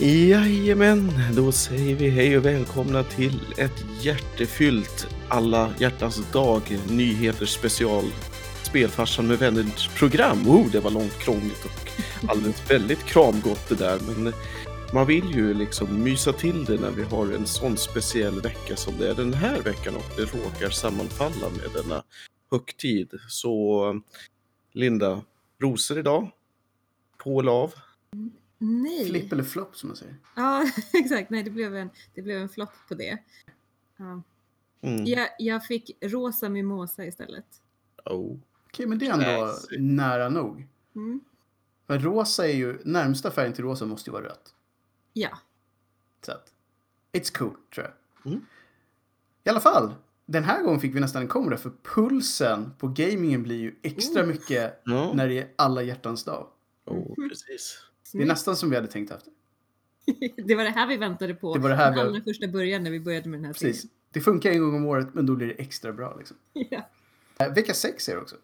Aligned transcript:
Jajamän, 0.00 1.10
då 1.36 1.52
säger 1.52 1.96
vi 1.96 2.08
hej 2.08 2.38
och 2.38 2.44
välkomna 2.44 3.04
till 3.04 3.40
ett 3.56 3.84
hjärtefyllt 4.00 5.06
alla 5.28 5.74
hjärtans 5.78 6.32
dag 6.32 6.78
nyheters 6.90 7.54
special 7.54 8.04
Spelfarsan 8.62 9.26
med 9.26 9.38
vänners 9.38 9.88
program. 9.88 10.48
Oh, 10.48 10.70
det 10.70 10.80
var 10.80 10.90
långt 10.90 11.18
krångligt 11.18 11.64
och 11.64 11.90
alldeles 12.30 12.70
väldigt 12.70 13.04
kramgott 13.04 13.68
det 13.68 13.74
där. 13.74 13.98
Men 14.00 14.32
man 14.94 15.06
vill 15.06 15.30
ju 15.34 15.54
liksom 15.54 16.02
mysa 16.02 16.32
till 16.32 16.64
det 16.64 16.80
när 16.80 16.90
vi 16.90 17.02
har 17.02 17.26
en 17.26 17.46
sån 17.46 17.76
speciell 17.76 18.40
vecka 18.40 18.76
som 18.76 18.94
det 18.98 19.10
är 19.10 19.14
den 19.14 19.34
här 19.34 19.60
veckan 19.60 19.94
och 19.96 20.16
det 20.16 20.22
råkar 20.22 20.70
sammanfalla 20.70 21.48
med 21.50 21.82
denna 21.82 22.02
högtid. 22.50 23.10
Så 23.28 24.00
Linda, 24.72 25.22
rosor 25.62 25.98
idag? 25.98 26.30
På 27.24 27.40
eller 27.40 27.52
av? 27.52 27.74
Nej. 28.58 29.06
Flipp 29.08 29.32
eller 29.32 29.42
flopp 29.44 29.76
som 29.76 29.88
man 29.88 29.96
säger. 29.96 30.16
Ja, 30.36 30.64
exakt. 30.92 31.30
Nej, 31.30 31.42
det 31.42 31.50
blev 31.50 31.76
en, 31.76 31.90
det 32.14 32.22
blev 32.22 32.38
en 32.42 32.48
flopp 32.48 32.72
på 32.88 32.94
det. 32.94 33.18
Ja. 33.96 34.22
Mm. 34.80 35.04
Jag, 35.06 35.28
jag 35.38 35.64
fick 35.66 35.90
rosa 36.00 36.48
mimosa 36.48 37.04
istället. 37.06 37.46
Oh. 38.04 38.36
Okej, 38.66 38.86
men 38.86 38.98
det 38.98 39.06
är 39.06 39.12
ändå 39.12 39.24
Classic. 39.24 39.68
nära 39.78 40.28
nog. 40.28 40.66
Mm. 40.96 41.20
Men 41.86 42.00
rosa 42.00 42.48
är 42.48 42.52
ju, 42.54 42.78
närmsta 42.84 43.30
färgen 43.30 43.52
till 43.52 43.64
rosa 43.64 43.86
måste 43.86 44.10
ju 44.10 44.12
vara 44.12 44.24
rött. 44.24 44.54
Ja. 45.12 45.38
Så 46.26 46.32
att, 46.32 46.52
it's 47.12 47.38
cool, 47.38 47.56
tror 47.74 47.86
jag. 47.86 48.32
Mm. 48.32 48.46
I 49.44 49.50
alla 49.50 49.60
fall, 49.60 49.94
den 50.26 50.44
här 50.44 50.62
gången 50.62 50.80
fick 50.80 50.94
vi 50.94 51.00
nästan 51.00 51.22
en 51.22 51.28
kommentar 51.28 51.56
för 51.56 51.72
pulsen 51.82 52.72
på 52.78 52.88
gamingen 52.88 53.42
blir 53.42 53.56
ju 53.56 53.74
extra 53.82 54.22
Oh. 54.22 54.26
mycket 54.26 54.80
Ja, 54.84 55.12
när 55.14 55.28
det 55.28 55.38
är 55.38 55.52
alla 55.56 55.82
hjärtans 55.82 56.24
dag. 56.24 56.48
oh, 56.84 57.14
precis. 57.28 57.84
Det 58.12 58.22
är 58.22 58.26
nästan 58.26 58.56
som 58.56 58.70
vi 58.70 58.76
hade 58.76 58.88
tänkt 58.88 59.10
efter. 59.10 59.32
det 60.44 60.54
var 60.54 60.64
det 60.64 60.70
här 60.70 60.86
vi 60.86 60.96
väntade 60.96 61.34
på. 61.34 61.54
Det 61.54 61.60
var 61.60 61.68
det 61.68 61.74
här 61.76 61.92
från 61.92 62.04
vi- 62.04 62.08
allra 62.10 62.20
första 62.24 62.48
början 62.48 62.82
när 62.84 62.90
vi 62.90 63.00
började 63.00 63.28
med 63.28 63.38
den 63.38 63.44
här 63.44 63.52
Precis. 63.52 63.86
Det 64.12 64.20
funkar 64.20 64.50
en 64.50 64.60
gång 64.60 64.74
om 64.74 64.84
året, 64.86 65.08
men 65.14 65.26
då 65.26 65.36
blir 65.36 65.46
det 65.46 65.52
extra 65.54 65.92
bra. 65.92 66.16
Liksom. 66.18 66.36
serien. 66.54 66.82
Eh, 67.38 67.54
vecka 67.54 67.74
sex 67.74 68.08
är 68.08 68.14
det 68.14 68.20
också. 68.20 68.36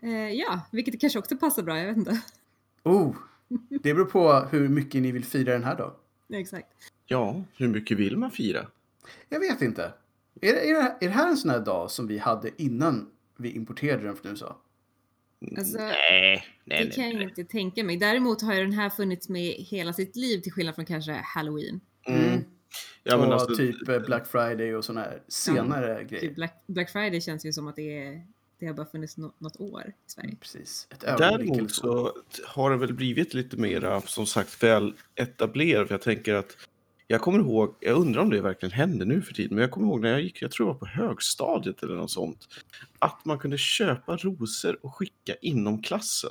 Ja. 0.00 0.08
Eh, 0.08 0.30
ja, 0.32 0.60
vilket 0.72 1.00
kanske 1.00 1.18
också 1.18 1.36
passar 1.36 1.62
bra. 1.62 1.78
Jag 1.78 1.86
vet 1.86 1.96
inte. 1.96 2.20
Oh, 2.82 3.16
det 3.68 3.94
beror 3.94 4.04
på 4.04 4.32
hur 4.50 4.68
mycket 4.68 5.02
ni 5.02 5.12
vill 5.12 5.24
fira 5.24 5.52
den 5.52 5.64
här 5.64 5.76
dagen. 5.76 5.94
Exakt. 6.32 6.66
Ja, 7.06 7.42
hur 7.56 7.68
mycket 7.68 7.98
vill 7.98 8.16
man 8.16 8.30
fira? 8.30 8.66
Jag 9.28 9.40
vet 9.40 9.62
inte. 9.62 9.82
Är, 10.40 10.52
det- 10.52 10.70
är, 10.70 10.74
det, 10.74 10.80
är 10.80 11.08
det 11.08 11.14
här 11.14 11.28
en 11.28 11.36
sån 11.36 11.50
här 11.50 11.60
dag 11.60 11.90
som 11.90 12.06
vi 12.06 12.18
hade 12.18 12.62
innan 12.62 13.10
vi 13.36 13.50
importerade 13.50 14.02
den 14.04 14.16
från 14.16 14.30
USA? 14.30 14.56
Alltså, 15.58 15.78
nej, 15.78 16.44
nej, 16.64 16.84
det 16.84 16.94
kan 16.94 17.04
nej. 17.04 17.14
jag 17.14 17.22
inte 17.22 17.44
tänka 17.44 17.84
mig. 17.84 17.96
Däremot 17.96 18.42
har 18.42 18.54
ju 18.54 18.60
den 18.60 18.72
här 18.72 18.90
funnits 18.90 19.28
med 19.28 19.54
hela 19.58 19.92
sitt 19.92 20.16
liv 20.16 20.40
till 20.40 20.52
skillnad 20.52 20.74
från 20.74 20.84
kanske 20.86 21.12
Halloween. 21.12 21.80
Mm. 22.06 22.44
Ja, 23.02 23.16
men 23.16 23.28
och 23.28 23.34
alltså, 23.34 23.56
typ 23.56 23.88
eh, 23.88 23.98
Black 23.98 24.26
Friday 24.26 24.74
och 24.74 24.84
såna 24.84 25.00
här 25.00 25.22
senare 25.28 26.04
grejer. 26.04 26.20
Typ 26.20 26.34
Black, 26.34 26.62
Black 26.66 26.90
Friday 26.90 27.20
känns 27.20 27.46
ju 27.46 27.52
som 27.52 27.68
att 27.68 27.76
det, 27.76 27.98
är, 27.98 28.26
det 28.58 28.66
har 28.66 28.74
bara 28.74 28.86
funnits 28.86 29.16
nå- 29.16 29.34
något 29.38 29.60
år 29.60 29.82
i 29.88 30.10
Sverige. 30.10 30.36
Precis. 30.40 30.88
Däremot 31.00 31.70
så 31.70 32.16
har 32.46 32.70
det 32.70 32.76
väl 32.76 32.94
blivit 32.94 33.34
lite 33.34 33.56
mera, 33.56 34.00
som 34.00 34.26
sagt, 34.26 34.62
väl 34.62 34.94
etablerat. 35.14 35.90
Jag 35.90 36.02
tänker 36.02 36.34
att 36.34 36.56
jag 37.06 37.20
kommer 37.20 37.38
ihåg, 37.38 37.76
jag 37.80 37.96
undrar 37.98 38.22
om 38.22 38.30
det 38.30 38.40
verkligen 38.40 38.72
händer 38.72 39.06
nu 39.06 39.22
för 39.22 39.34
tiden, 39.34 39.54
men 39.54 39.62
jag 39.62 39.70
kommer 39.70 39.86
ihåg 39.86 40.00
när 40.00 40.08
jag 40.10 40.22
gick, 40.22 40.42
jag 40.42 40.50
tror 40.50 40.66
det 40.66 40.72
var 40.72 40.78
på 40.78 40.86
högstadiet 40.86 41.82
eller 41.82 41.94
något 41.94 42.10
sånt, 42.10 42.48
att 42.98 43.24
man 43.24 43.38
kunde 43.38 43.58
köpa 43.58 44.16
rosor 44.16 44.78
och 44.82 44.94
skicka 44.94 45.34
inom 45.40 45.82
klassen. 45.82 46.30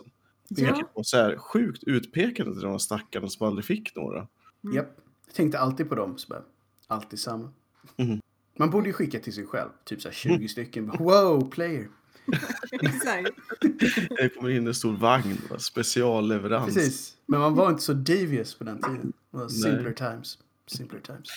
Vilket 0.50 0.78
Ja. 0.78 0.92
var 0.94 1.04
så 1.04 1.18
här 1.18 1.38
sjukt 1.38 1.84
utpekande 1.84 2.52
till 2.54 2.62
de 2.62 2.72
här 2.72 2.78
stackarna 2.78 3.30
som 3.30 3.48
aldrig 3.48 3.66
fick 3.66 3.96
några. 3.96 4.28
Mm. 4.64 4.76
Japp. 4.76 4.98
Jag 5.28 5.36
tänkte 5.36 5.60
alltid 5.60 5.90
på 5.90 5.96
dem. 5.96 6.18
Så 6.18 6.28
bara, 6.28 6.42
alltid 6.88 7.20
samma. 7.20 7.52
Mhm. 7.96 8.22
Man 8.60 8.70
borde 8.70 8.88
ju 8.88 8.94
skicka 8.94 9.20
till 9.20 9.34
sig 9.34 9.46
själv. 9.46 9.70
Typ 9.86 10.02
så 10.02 10.08
här 10.08 10.16
20 10.16 10.48
stycken. 10.48 10.88
Bara, 10.88 10.98
Wow, 11.04 11.50
player. 11.50 11.88
Exakt. 12.72 13.30
Det 14.18 14.30
kommer 14.36 14.50
in 14.50 14.68
en 14.68 14.74
stor 14.74 14.94
vagn, 14.98 15.38
va, 15.50 15.60
specialleverans. 15.60 16.74
Precis. 16.76 17.18
Men 17.26 17.40
man 17.40 17.56
var 17.56 17.70
inte 17.70 17.82
så 17.84 17.94
devious 17.94 18.56
på 18.58 18.64
den 18.64 18.82
tiden. 18.82 19.14
Det 19.32 19.38
var 19.38 19.44
Nej. 19.44 19.50
simpler 19.52 19.92
times. 19.94 20.38
Simpler 20.78 21.00
times. 21.00 21.30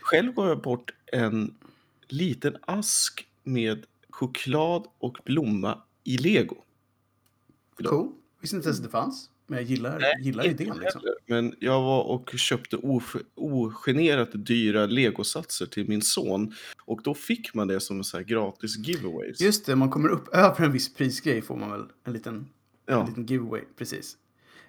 Själv 0.00 0.34
gav 0.34 0.48
jag 0.48 0.62
bort 0.62 0.90
en 1.12 1.54
liten 2.08 2.56
ask 2.60 3.26
med 3.44 3.86
choklad 4.10 4.86
och 4.98 5.18
blomma 5.24 5.82
i 6.04 6.18
lego. 6.18 6.56
Cool. 7.84 8.12
Visste 8.40 8.56
inte 8.56 8.68
ens 8.68 8.78
att 8.78 8.84
det 8.84 8.90
fanns. 8.90 9.30
Men 9.46 9.58
jag 9.58 9.66
gillar, 9.66 9.98
Nej, 9.98 10.14
gillar 10.22 10.46
idén 10.46 10.78
liksom. 10.78 11.02
Men 11.26 11.54
jag 11.58 11.82
var 11.82 12.02
och 12.02 12.30
köpte 12.36 12.76
ogenerat 13.34 14.28
dyra 14.32 14.86
legosatser 14.86 15.66
till 15.66 15.88
min 15.88 16.02
son. 16.02 16.54
Och 16.84 17.00
då 17.04 17.14
fick 17.14 17.54
man 17.54 17.68
det 17.68 17.80
som 17.80 17.98
en 17.98 18.04
så 18.04 18.16
här 18.16 18.24
gratis 18.24 18.78
giveaways. 18.78 19.40
Just 19.40 19.66
det, 19.66 19.76
man 19.76 19.90
kommer 19.90 20.08
upp 20.08 20.28
över 20.32 20.64
en 20.64 20.72
viss 20.72 20.94
prisgrej 20.94 21.42
får 21.42 21.56
man 21.56 21.70
väl 21.70 21.84
en 22.04 22.12
liten, 22.12 22.34
en 22.34 22.46
ja. 22.86 23.06
liten 23.08 23.26
giveaway. 23.26 23.62
Precis. 23.76 24.16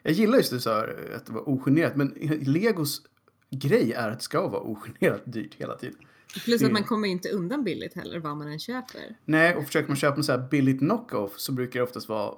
Jag 0.03 0.13
gillar 0.13 0.37
just 0.37 0.49
det 0.49 0.55
du 0.55 0.61
sa 0.61 0.83
att 1.15 1.25
det 1.25 1.33
var 1.33 1.49
ogenerat. 1.49 1.95
Men 1.95 2.07
Legos 2.41 3.01
grej 3.49 3.93
är 3.93 4.09
att 4.09 4.17
det 4.19 4.23
ska 4.23 4.47
vara 4.47 4.61
ogenerat 4.61 5.21
dyrt 5.25 5.55
hela 5.55 5.75
tiden. 5.75 5.97
Plus 6.45 6.55
att 6.55 6.61
Mm. 6.61 6.73
man 6.73 6.83
kommer 6.83 7.07
inte 7.07 7.29
undan 7.29 7.63
billigt 7.63 7.93
heller 7.95 8.19
vad 8.19 8.37
man 8.37 8.47
än 8.47 8.59
köper. 8.59 9.15
Nej, 9.25 9.55
och 9.55 9.65
försöker 9.65 9.87
man 9.87 9.97
köpa 9.97 10.17
en 10.17 10.23
så 10.23 10.31
här 10.31 10.47
billigt 10.51 10.79
knock-off 10.79 11.39
så 11.39 11.51
brukar 11.51 11.79
det 11.79 11.83
oftast 11.83 12.09
vara 12.09 12.35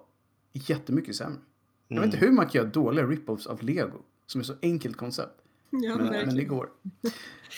jättemycket 0.54 1.16
sämre. 1.16 1.40
Jag 1.88 1.96
vet 1.96 2.04
Mm. 2.04 2.16
inte 2.16 2.26
hur 2.26 2.32
man 2.32 2.46
kan 2.50 2.60
göra 2.62 2.70
dåliga 2.72 3.06
rip-offs 3.06 3.48
av 3.48 3.64
Lego. 3.64 3.98
Som 4.26 4.42
är 4.42 4.46
så 4.46 4.54
enkelt 4.62 4.98
koncept. 4.98 5.42
Ja, 5.70 5.96
Men, 5.98 6.08
men 6.08 6.36
det 6.36 6.44
går. 6.44 6.70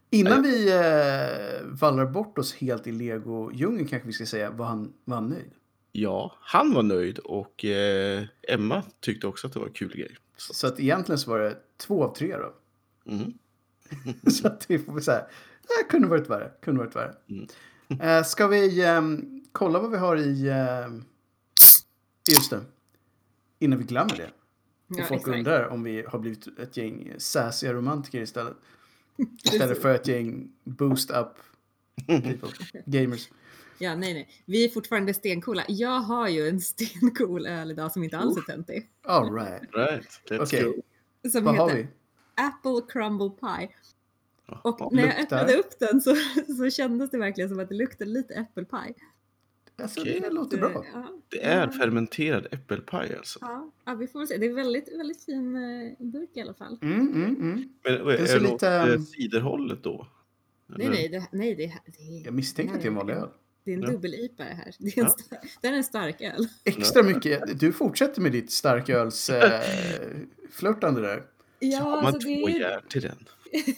Innan 0.10 0.42
vi 0.44 0.70
eh, 0.72 1.66
vallar 1.68 2.06
bort 2.06 2.38
oss 2.38 2.54
helt 2.56 2.88
i 2.88 2.92
Lego-djungeln 2.92 3.88
kanske 3.88 4.08
vi 4.08 4.14
ska 4.14 4.26
säga 4.26 4.52
var 4.52 4.66
han, 4.66 4.94
var 5.06 5.16
han 5.16 5.30
nöjd. 5.30 5.52
ja, 5.92 6.38
han 6.42 6.74
var 6.74 6.84
nöjd 6.84 7.20
och 7.20 7.66
eh, 7.66 8.24
Emma 8.48 8.84
tyckte 9.00 9.28
också 9.28 9.48
att 9.48 9.54
det 9.54 9.60
var 9.60 9.68
en 9.68 9.74
kul 9.74 9.96
grej. 9.96 10.16
Så, 10.38 10.54
Så 10.54 10.68
att 10.68 10.80
egentligen 10.80 11.20
så 11.20 11.30
var 11.32 11.40
det 11.40 11.58
två 11.78 12.04
av 12.04 12.16
tre 12.16 12.38
då. 12.38 12.54
mm. 13.12 13.34
Så 14.32 14.48
att 14.48 14.66
vi 14.70 14.80
får 14.80 15.00
säga, 15.00 15.26
det 15.62 15.90
kunde 15.90 16.08
varit 16.08 16.30
värre. 16.30 16.52
Kunde 16.62 16.80
varit 16.80 16.96
värre. 16.96 17.16
Mm. 17.30 17.48
Eh, 18.02 18.24
ska 18.24 18.48
vi 18.48 18.84
ehm, 18.84 19.42
kolla 19.52 19.80
vad 19.80 19.92
vi 19.92 19.98
har 19.98 20.18
i... 20.18 20.50
ehm, 20.50 21.04
just 22.32 22.50
det. 22.50 22.62
Innan 23.60 23.80
vi 23.80 23.86
glömmer 23.86 24.16
det. 24.18 24.26
Och 24.88 25.00
Ja, 25.00 25.06
folk 25.06 25.20
exakt. 25.22 25.38
undrar 25.38 25.68
om 25.68 25.84
vi 25.84 26.04
har 26.08 26.20
blivit 26.20 26.60
ett 26.60 26.78
gäng 26.78 27.14
sassiga 27.18 27.74
romantiker 27.74 28.22
istället. 28.22 28.54
Istället 29.44 29.82
för 29.82 29.96
ett 29.96 30.08
gäng 30.08 30.52
boost 30.64 31.12
up 31.12 31.28
people, 32.08 32.50
gamers. 32.86 33.30
Ja, 33.80 33.96
nej, 33.96 34.14
nej. 34.14 34.30
Vi 34.46 34.66
är 34.66 34.70
fortfarande 34.70 35.14
stencoola. 35.14 35.64
Jag 35.68 36.00
har 36.00 36.28
ju 36.28 36.48
en 36.48 36.62
stencool 36.62 37.46
öl 37.46 37.72
idag 37.72 37.92
som 37.92 38.04
inte 38.04 38.18
alls 38.18 38.38
är 38.38 38.42
töntig. 38.42 38.90
All 39.04 39.34
right. 39.34 39.62
Right, 39.74 40.22
let's 40.26 40.64
go. 40.64 40.82
Som 41.30 41.44
Vad 41.44 41.56
har 41.56 41.70
heter 41.70 41.82
vi? 41.82 41.88
Apple 42.36 42.82
Crumble 42.90 43.30
Pie. 43.30 43.70
Ja, 44.48 44.62
Och 44.64 44.94
när 44.94 45.04
jag 45.08 45.20
luktar. 45.20 45.38
öppnade 45.38 45.54
upp 45.60 45.80
den 45.80 46.02
så, 46.02 46.16
så 46.58 46.70
kändes 46.70 47.10
det 47.12 47.18
verkligen 47.18 47.50
som 47.50 47.60
att 47.60 47.70
det 47.70 47.76
luktade 47.76 48.12
lite 48.12 48.34
äppelpaj. 48.34 48.94
Alltså, 49.82 50.02
Okej. 50.02 50.20
det 50.20 50.30
låter 50.30 50.58
bra. 50.58 50.86
Ja, 50.94 51.08
Det 51.30 51.44
är 51.44 51.66
ja, 51.66 51.72
fermenterad 51.72 52.48
äppelpaj 52.52 53.16
alltså. 53.18 53.40
Ja, 53.42 53.72
ja, 53.86 53.94
vi 53.96 54.08
får 54.08 54.20
väl 54.20 54.28
se. 54.28 54.38
Det 54.38 54.46
är 54.46 54.54
väldigt, 54.54 55.00
väldigt 55.00 55.24
fin 55.26 55.56
eh, 55.56 56.06
burk 56.06 56.30
i 56.34 56.42
alla 56.42 56.54
fall. 56.54 56.80
Mm, 56.82 57.00
mm, 57.00 57.26
mm. 57.26 57.70
Men 57.84 57.94
är 57.94 58.26
ser 58.26 58.34
det 58.34 58.40
lite, 58.40 58.52
lite, 58.54 58.70
äh, 58.70 58.94
um, 58.96 59.06
ciderhållet 59.06 59.84
då? 59.84 60.08
Nej, 60.68 60.88
Eller? 60.88 60.96
nej, 60.96 61.10
det, 61.10 61.28
nej 61.32 61.56
det, 61.56 61.74
det, 61.86 62.04
Jag 62.26 62.34
misstänker 62.34 62.74
att 62.76 62.82
det 62.82 62.88
är 62.88 62.90
en 62.90 62.96
vanlig 62.96 63.14
öl. 63.14 63.30
det 63.64 63.72
är 63.72 63.76
en 63.78 63.82
Ja. 63.82 63.90
dubbel-IPA 63.92 64.44
det 64.44 64.54
här. 64.54 64.76
Det 64.80 64.98
är 64.98 65.02
en, 65.04 65.10
Ja. 65.32 65.38
det 65.62 65.68
är 65.68 65.74
en 65.74 65.84
stark 65.84 66.22
öl. 66.22 66.48
Extra 66.64 67.04
mycket. 67.04 67.60
Du 67.60 67.72
fortsätter 67.74 68.22
med 68.22 68.32
ditt 68.32 68.52
starköls 68.52 69.30
eh, 69.30 69.62
flörtande 70.52 71.02
där. 71.02 71.24
Ja, 71.72 71.80
har 71.80 71.90
man 71.96 72.06
alltså 72.06 72.20
två 72.22 72.28
det 72.48 72.54
är, 72.56 72.60
järn 72.60 72.82
till 72.90 73.02
den? 73.02 73.18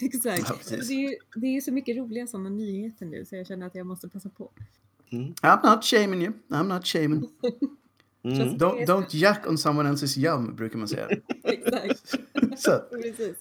exakt. 0.01 0.43
Ja, 0.71 0.77
det, 0.77 0.93
är, 0.93 1.09
ju- 1.09 1.17
det 1.35 1.47
är 1.47 1.61
så 1.61 1.71
mycket 1.71 1.97
roliga 1.97 2.27
sådana 2.27 2.49
nyheter 2.49 3.05
nu 3.05 3.25
så 3.25 3.35
jag 3.35 3.47
känner 3.47 3.67
att 3.67 3.75
jag 3.75 3.85
måste 3.87 4.09
passa 4.09 4.29
på. 4.29 4.51
I'm 5.41 5.75
not 5.75 5.83
shaming 5.85 6.21
you. 6.23 6.33
I'm 6.49 6.67
not 6.73 6.85
shaming. 6.87 7.29
Mm. 8.25 8.57
Don't, 8.57 8.85
don't 8.85 9.05
jack 9.09 9.47
on 9.47 9.57
someone 9.57 9.89
else's 9.89 10.17
yum, 10.19 10.55
brukar 10.55 10.77
man 10.77 10.87
säga. 10.87 11.07
Exakt. 11.43 12.15
Så 12.57 12.79
Precis. 12.91 13.35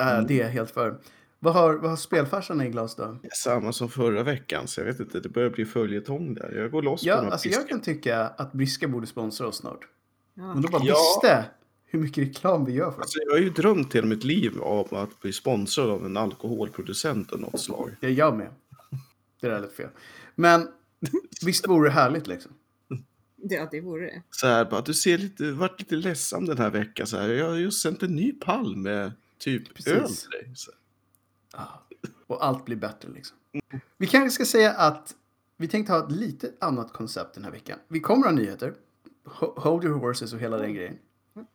eh, 0.00 0.20
det 0.28 0.40
är 0.40 0.44
jag 0.44 0.48
helt 0.50 0.70
för. 0.70 1.00
Vad 1.38 1.54
har, 1.54 1.74
vad 1.74 1.90
har 1.90 1.96
spelfarsan 1.96 2.60
i 2.60 2.68
glas 2.70 2.96
då? 2.96 3.18
Samma 3.36 3.72
som 3.72 3.88
förra 3.88 4.22
veckan, 4.22 4.66
så 4.68 4.80
jag 4.80 4.86
vet 4.86 5.00
inte, 5.00 5.20
det 5.20 5.28
börjar 5.28 5.50
bli 5.50 5.64
följetong 5.64 6.34
där. 6.34 6.52
Jag 6.56 6.70
går 6.70 6.82
loss 6.82 7.02
Ja, 7.02 7.16
på 7.16 7.30
alltså 7.32 7.48
jag 7.48 7.68
kan 7.68 7.80
tycka 7.80 8.20
att 8.26 8.52
Briska 8.52 8.88
borde 8.88 9.06
sponsra 9.06 9.46
oss 9.46 9.56
snart. 9.56 9.88
Ja. 10.34 10.54
Men 10.54 10.62
då 10.62 10.68
bara 10.68 10.82
Ja. 10.84 10.94
visste 10.94 11.44
hur 11.90 11.98
mycket 11.98 12.28
reklam 12.28 12.64
vi 12.64 12.72
gör 12.72 12.90
för. 12.90 13.00
Alltså, 13.00 13.18
jag 13.26 13.32
har 13.32 13.38
ju 13.38 13.50
drömt 13.50 13.94
hela 13.94 14.06
mitt 14.06 14.24
liv 14.24 14.58
om 14.60 14.86
att 14.90 15.20
bli 15.20 15.32
sponsrad 15.32 15.90
av 15.90 16.06
en 16.06 16.16
alkoholproducent 16.16 17.32
av 17.32 17.40
något 17.40 17.60
slag. 17.60 17.96
Det 18.00 18.06
är 18.06 18.10
jag 18.10 18.36
med. 18.36 18.50
Det 19.40 19.48
där 19.48 19.60
lät 19.60 19.72
fel. 19.72 19.88
Men 20.34 20.68
visst 21.44 21.68
vore 21.68 21.88
det 21.88 21.92
härligt 21.92 22.26
liksom? 22.26 22.52
Det, 23.36 23.54
ja, 23.54 23.68
det 23.70 23.80
vore 23.80 24.06
det. 24.06 24.22
Så 24.30 24.46
här, 24.46 24.64
bara, 24.64 24.80
du 24.80 24.94
ser 24.94 25.18
lite, 25.18 25.50
varit 25.52 25.80
lite 25.80 25.94
ledsam 25.94 26.44
den 26.46 26.58
här 26.58 26.70
veckan. 26.70 27.06
Så 27.06 27.16
här, 27.16 27.28
jag 27.28 27.48
har 27.48 27.56
just 27.56 27.82
sänt 27.82 28.02
en 28.02 28.16
ny 28.16 28.32
pall 28.32 28.76
med 28.76 29.12
typ 29.38 29.74
Precis. 29.74 29.92
öl 29.92 30.08
till 30.08 30.30
dig. 30.30 30.52
Så. 30.56 30.70
Ja. 31.52 31.82
Och 32.26 32.44
allt 32.46 32.64
blir 32.64 32.76
bättre 32.76 33.08
liksom. 33.14 33.36
Vi 33.98 34.06
kanske 34.06 34.30
ska 34.30 34.44
säga 34.44 34.72
att 34.72 35.14
vi 35.56 35.68
tänkte 35.68 35.92
ha 35.92 36.04
ett 36.06 36.12
lite 36.12 36.52
annat 36.60 36.92
koncept 36.92 37.34
den 37.34 37.44
här 37.44 37.50
veckan. 37.50 37.78
Vi 37.88 38.00
kommer 38.00 38.24
ha 38.24 38.32
nyheter. 38.32 38.74
Ho- 39.24 39.60
Hold 39.60 39.84
your 39.84 39.98
horses 39.98 40.32
och 40.32 40.38
hela 40.38 40.56
den 40.58 40.74
grejen. 40.74 40.98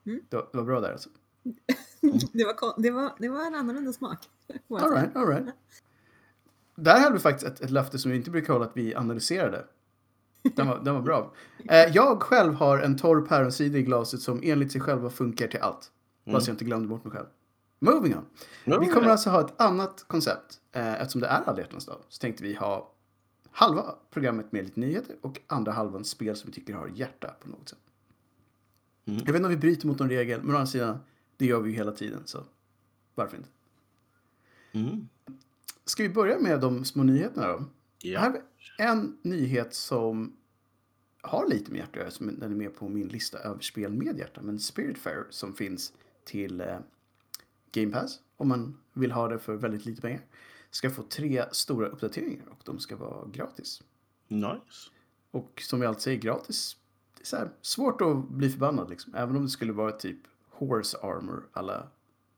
Mm. 0.05 0.21
Det 0.29 0.35
var, 0.35 0.49
det 0.51 0.57
var 0.57 0.65
bra 0.65 0.79
där 0.81 0.91
alltså. 0.91 1.09
Det 2.33 2.43
var, 2.45 2.81
det, 2.81 2.91
var, 2.91 3.13
det 3.19 3.29
var 3.29 3.45
en 3.45 3.55
annorlunda 3.55 3.93
smak. 3.93 4.17
får 4.47 4.79
jag 4.79 4.83
All 4.83 4.89
säga. 4.89 5.01
right, 5.01 5.15
all 5.15 5.27
right. 5.27 5.55
Där 6.75 6.99
hade 6.99 7.13
vi 7.13 7.19
faktiskt 7.19 7.47
ett, 7.51 7.61
ett 7.61 7.69
löfte 7.69 7.99
som 7.99 8.11
vi 8.11 8.17
inte 8.17 8.31
brukar 8.31 8.53
hålla 8.53 8.65
att 8.65 8.77
vi 8.77 8.95
analyserade. 8.95 9.65
Den 10.55 10.67
var, 10.67 10.79
den 10.83 10.93
var 10.95 11.01
bra. 11.01 11.33
Eh, 11.69 11.75
jag 11.95 12.21
själv 12.21 12.53
har 12.53 12.79
en 12.79 12.97
torr 12.97 13.21
päronsider 13.21 13.79
i 13.79 13.83
glaset 13.83 14.21
som 14.21 14.39
enligt 14.43 14.71
sig 14.71 14.81
själva 14.81 15.09
funkar 15.09 15.47
till 15.47 15.59
allt. 15.59 15.91
Mm. 16.25 16.35
Fast 16.35 16.47
jag 16.47 16.53
inte 16.53 16.65
glömde 16.65 16.87
bort 16.87 17.03
mig 17.03 17.13
själv. 17.13 17.27
Moving 17.79 18.15
on. 18.17 18.25
Ja, 18.65 18.79
Vi 18.79 18.85
kommer 18.87 19.05
ja. 19.05 19.11
alltså 19.11 19.29
ha 19.29 19.41
ett 19.41 19.61
annat 19.61 20.05
koncept. 20.07 20.59
Eh, 20.71 20.93
eftersom 21.01 21.21
det 21.21 21.27
är 21.27 21.41
alla 21.41 21.59
hjärtans 21.59 21.85
dag 21.85 21.97
så 22.09 22.19
tänkte 22.19 22.43
vi 22.43 22.53
ha 22.55 22.91
halva 23.51 23.95
programmet 24.11 24.51
med 24.51 24.63
lite 24.63 24.79
nyheter 24.79 25.15
och 25.21 25.39
andra 25.47 25.71
halvan 25.71 26.03
spel 26.05 26.35
som 26.35 26.47
vi 26.47 26.53
tycker 26.53 26.73
har 26.73 26.87
hjärta 26.87 27.35
på 27.39 27.49
något 27.49 27.69
sätt. 27.69 27.79
Mm. 29.05 29.19
Jag 29.19 29.25
vet 29.25 29.35
inte 29.35 29.45
om 29.45 29.49
vi 29.49 29.57
bryter 29.57 29.87
mot 29.87 29.99
någon 29.99 30.09
regel, 30.09 30.41
men 30.41 30.55
å 30.55 30.57
andra 30.57 30.65
sidan, 30.65 30.99
det 31.37 31.45
gör 31.45 31.59
vi 31.59 31.69
ju 31.69 31.75
hela 31.75 31.91
tiden. 31.91 32.21
Så 32.25 32.43
varför 33.15 33.37
inte? 33.37 33.49
Mm. 34.71 35.09
Ska 35.85 36.03
vi 36.03 36.09
börja 36.09 36.39
med 36.39 36.59
de 36.59 36.85
små 36.85 37.03
nyheterna 37.03 37.47
då? 37.47 37.65
Ja. 38.01 38.19
Här 38.19 38.31
vi 38.31 38.39
en 38.77 39.17
nyhet 39.21 39.73
som 39.73 40.37
har 41.21 41.47
lite 41.47 41.71
med 41.71 41.79
hjärta 41.79 42.11
som 42.11 42.39
den 42.39 42.51
är 42.51 42.55
med 42.55 42.75
på 42.75 42.89
min 42.89 43.07
lista 43.07 43.37
över 43.37 43.61
spel 43.61 43.91
med 43.91 44.19
hjärta. 44.19 44.41
Men 44.41 44.59
Spiritfarer 44.59 45.25
som 45.29 45.53
finns 45.53 45.93
till 46.23 46.61
eh, 46.61 46.79
Game 47.71 47.91
Pass, 47.91 48.19
om 48.37 48.47
man 48.47 48.77
vill 48.93 49.11
ha 49.11 49.27
det 49.27 49.39
för 49.39 49.55
väldigt 49.55 49.85
lite 49.85 50.01
pengar, 50.01 50.21
ska 50.71 50.89
få 50.89 51.03
tre 51.03 51.45
stora 51.51 51.87
uppdateringar 51.87 52.45
och 52.49 52.61
de 52.65 52.79
ska 52.79 52.95
vara 52.95 53.27
gratis. 53.27 53.83
Nice. 54.27 54.89
Och 55.31 55.61
som 55.65 55.79
vi 55.79 55.85
alltid 55.85 56.01
säger, 56.01 56.17
gratis, 56.17 56.77
är 56.77 56.82
så 57.23 57.37
här, 57.37 57.49
svårt 57.61 58.01
att 58.01 58.29
bli 58.29 58.49
förbannad 58.49 58.89
liksom. 58.89 59.15
Även 59.15 59.35
om 59.35 59.43
det 59.43 59.49
skulle 59.49 59.73
vara 59.73 59.91
typ 59.91 60.17
Horse 60.49 60.97
Armor 60.97 61.43
alla 61.53 61.87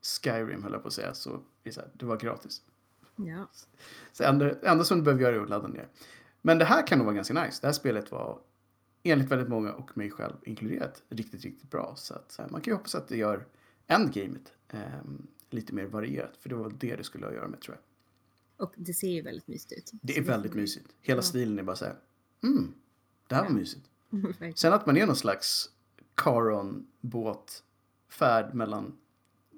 Skyrim 0.02 0.64
höll 0.64 0.72
jag 0.74 0.82
på 0.82 0.88
att 0.88 0.94
säga, 0.94 1.14
så 1.14 1.42
det 1.64 1.72
så 1.72 1.82
här, 1.82 1.90
det 1.94 2.06
var 2.06 2.18
gratis. 2.18 2.62
Ja. 3.16 3.48
Så 4.12 4.24
enda, 4.24 4.60
enda 4.62 4.84
som 4.84 4.98
du 4.98 5.04
behöver 5.04 5.24
göra 5.24 5.36
är 5.36 5.40
att 5.40 5.50
ladda 5.50 5.68
ner. 5.68 5.88
Men 6.42 6.58
det 6.58 6.66
här 6.66 6.88
kan 6.88 6.98
nog 6.98 7.06
vara 7.06 7.16
ganska 7.16 7.44
nice. 7.46 7.58
Det 7.62 7.68
här 7.68 7.74
spelet 7.74 8.12
var 8.12 8.40
enligt 9.04 9.32
väldigt 9.32 9.50
många 9.50 9.74
och 9.74 9.98
mig 9.98 10.12
själv 10.12 10.34
inkluderat 10.44 11.04
riktigt, 11.10 11.44
riktigt 11.44 11.72
bra. 11.72 11.94
Så 11.98 12.14
att, 12.14 12.40
man 12.52 12.62
kan 12.62 12.72
ju 12.72 12.76
hoppas 12.78 12.96
att 12.96 13.08
det 13.08 13.18
gör 13.18 13.46
endgamet 13.88 14.54
eh, 14.70 14.80
lite 15.50 15.74
mer 15.74 15.86
varierat. 15.86 16.38
För 16.38 16.50
det 16.50 16.56
var 16.56 16.70
det 16.80 16.96
det 16.96 17.04
skulle 17.04 17.26
ha 17.26 17.30
att 17.30 17.36
göra 17.38 17.48
med 17.48 17.62
tror 17.62 17.76
jag. 17.78 17.84
Och 18.68 18.74
det 18.78 18.94
ser 18.94 19.10
ju 19.12 19.22
väldigt 19.22 19.48
mysigt 19.48 19.72
ut. 19.72 19.92
Det 20.02 20.18
är 20.18 20.22
väldigt 20.24 20.56
vi- 20.56 20.62
mysigt. 20.62 20.96
Hela 21.02 21.18
Ja. 21.18 21.22
stilen 21.22 21.60
är 21.60 21.64
bara 21.64 21.76
så 21.76 21.86
här. 21.86 21.96
Mm, 22.44 22.74
det 23.28 23.36
här 23.36 23.44
var 23.44 23.50
mysigt. 23.52 23.90
Sen 24.56 24.74
att 24.74 24.86
man 24.86 24.98
är 24.98 25.06
någon 25.06 25.16
slags 25.16 25.70
Caron 26.16 26.88
båtfärd 27.02 28.54
mellan 28.54 28.98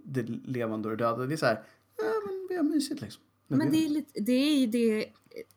det 0.03 0.21
levande 0.23 0.89
och 0.89 0.97
det 0.97 1.03
döda. 1.03 1.25
Det 1.25 1.33
är 1.35 1.37
så 1.37 1.45
här. 1.45 1.63
Ja, 1.97 2.03
men 2.25 2.47
vi 2.49 2.55
har 2.55 2.63
mysigt 2.63 3.01
liksom. 3.01 3.23
Men 3.47 3.71
vi- 3.71 3.79
det 3.79 3.85
är, 3.85 3.89
lite, 3.89 4.19
det 4.21 4.31
är 4.31 4.55
ju 4.59 4.67
det, 4.67 5.05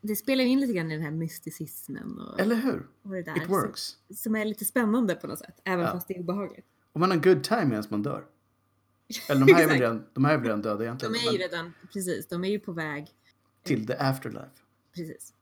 det 0.00 0.17
spelar 0.17 0.44
in 0.44 0.61
lite 0.61 0.73
grann 0.73 0.91
i 0.91 0.94
den 0.94 1.05
här 1.05 1.11
mysticismen 1.11 2.19
och, 2.20 2.41
Eller 2.41 2.56
hur? 2.56 2.87
och 3.02 3.11
det 3.11 3.23
där. 3.23 3.37
It 3.43 3.49
works. 3.49 3.82
Som, 4.06 4.17
som 4.17 4.37
är 4.37 4.44
lite 4.44 4.64
spännande 4.64 5.14
på 5.14 5.26
något 5.26 5.38
sätt, 5.38 5.61
även 5.64 5.85
Ja. 5.85 5.91
fast 5.93 6.08
det 6.08 6.14
är 6.14 6.20
obehagligt. 6.20 6.67
Och 6.93 7.00
man 7.00 7.11
har 7.11 7.17
good 7.19 7.44
time 7.44 7.64
medan 7.64 7.85
man 7.88 8.02
dör. 8.02 8.25
Eller 9.29 9.47
de 9.47 9.52
här 9.52 9.62
är 9.62 9.69
väl 9.69 9.79
redan, 9.81 10.05
de 10.12 10.25
här 10.25 10.32
är 10.35 10.37
väl 10.38 10.47
redan 10.47 10.62
döda 10.62 10.76
De 10.76 10.82
egentligen. 10.85 11.14
är 11.14 11.19
ju 11.19 11.26
men 11.31 11.38
redan, 11.38 11.73
precis, 11.93 12.26
de 12.29 12.44
är 12.44 12.49
ju 12.50 12.58
på 12.58 12.73
väg. 12.73 13.08
Till 13.62 13.87
the 13.87 13.94
afterlife. 13.99 14.50
Precis. 14.94 15.32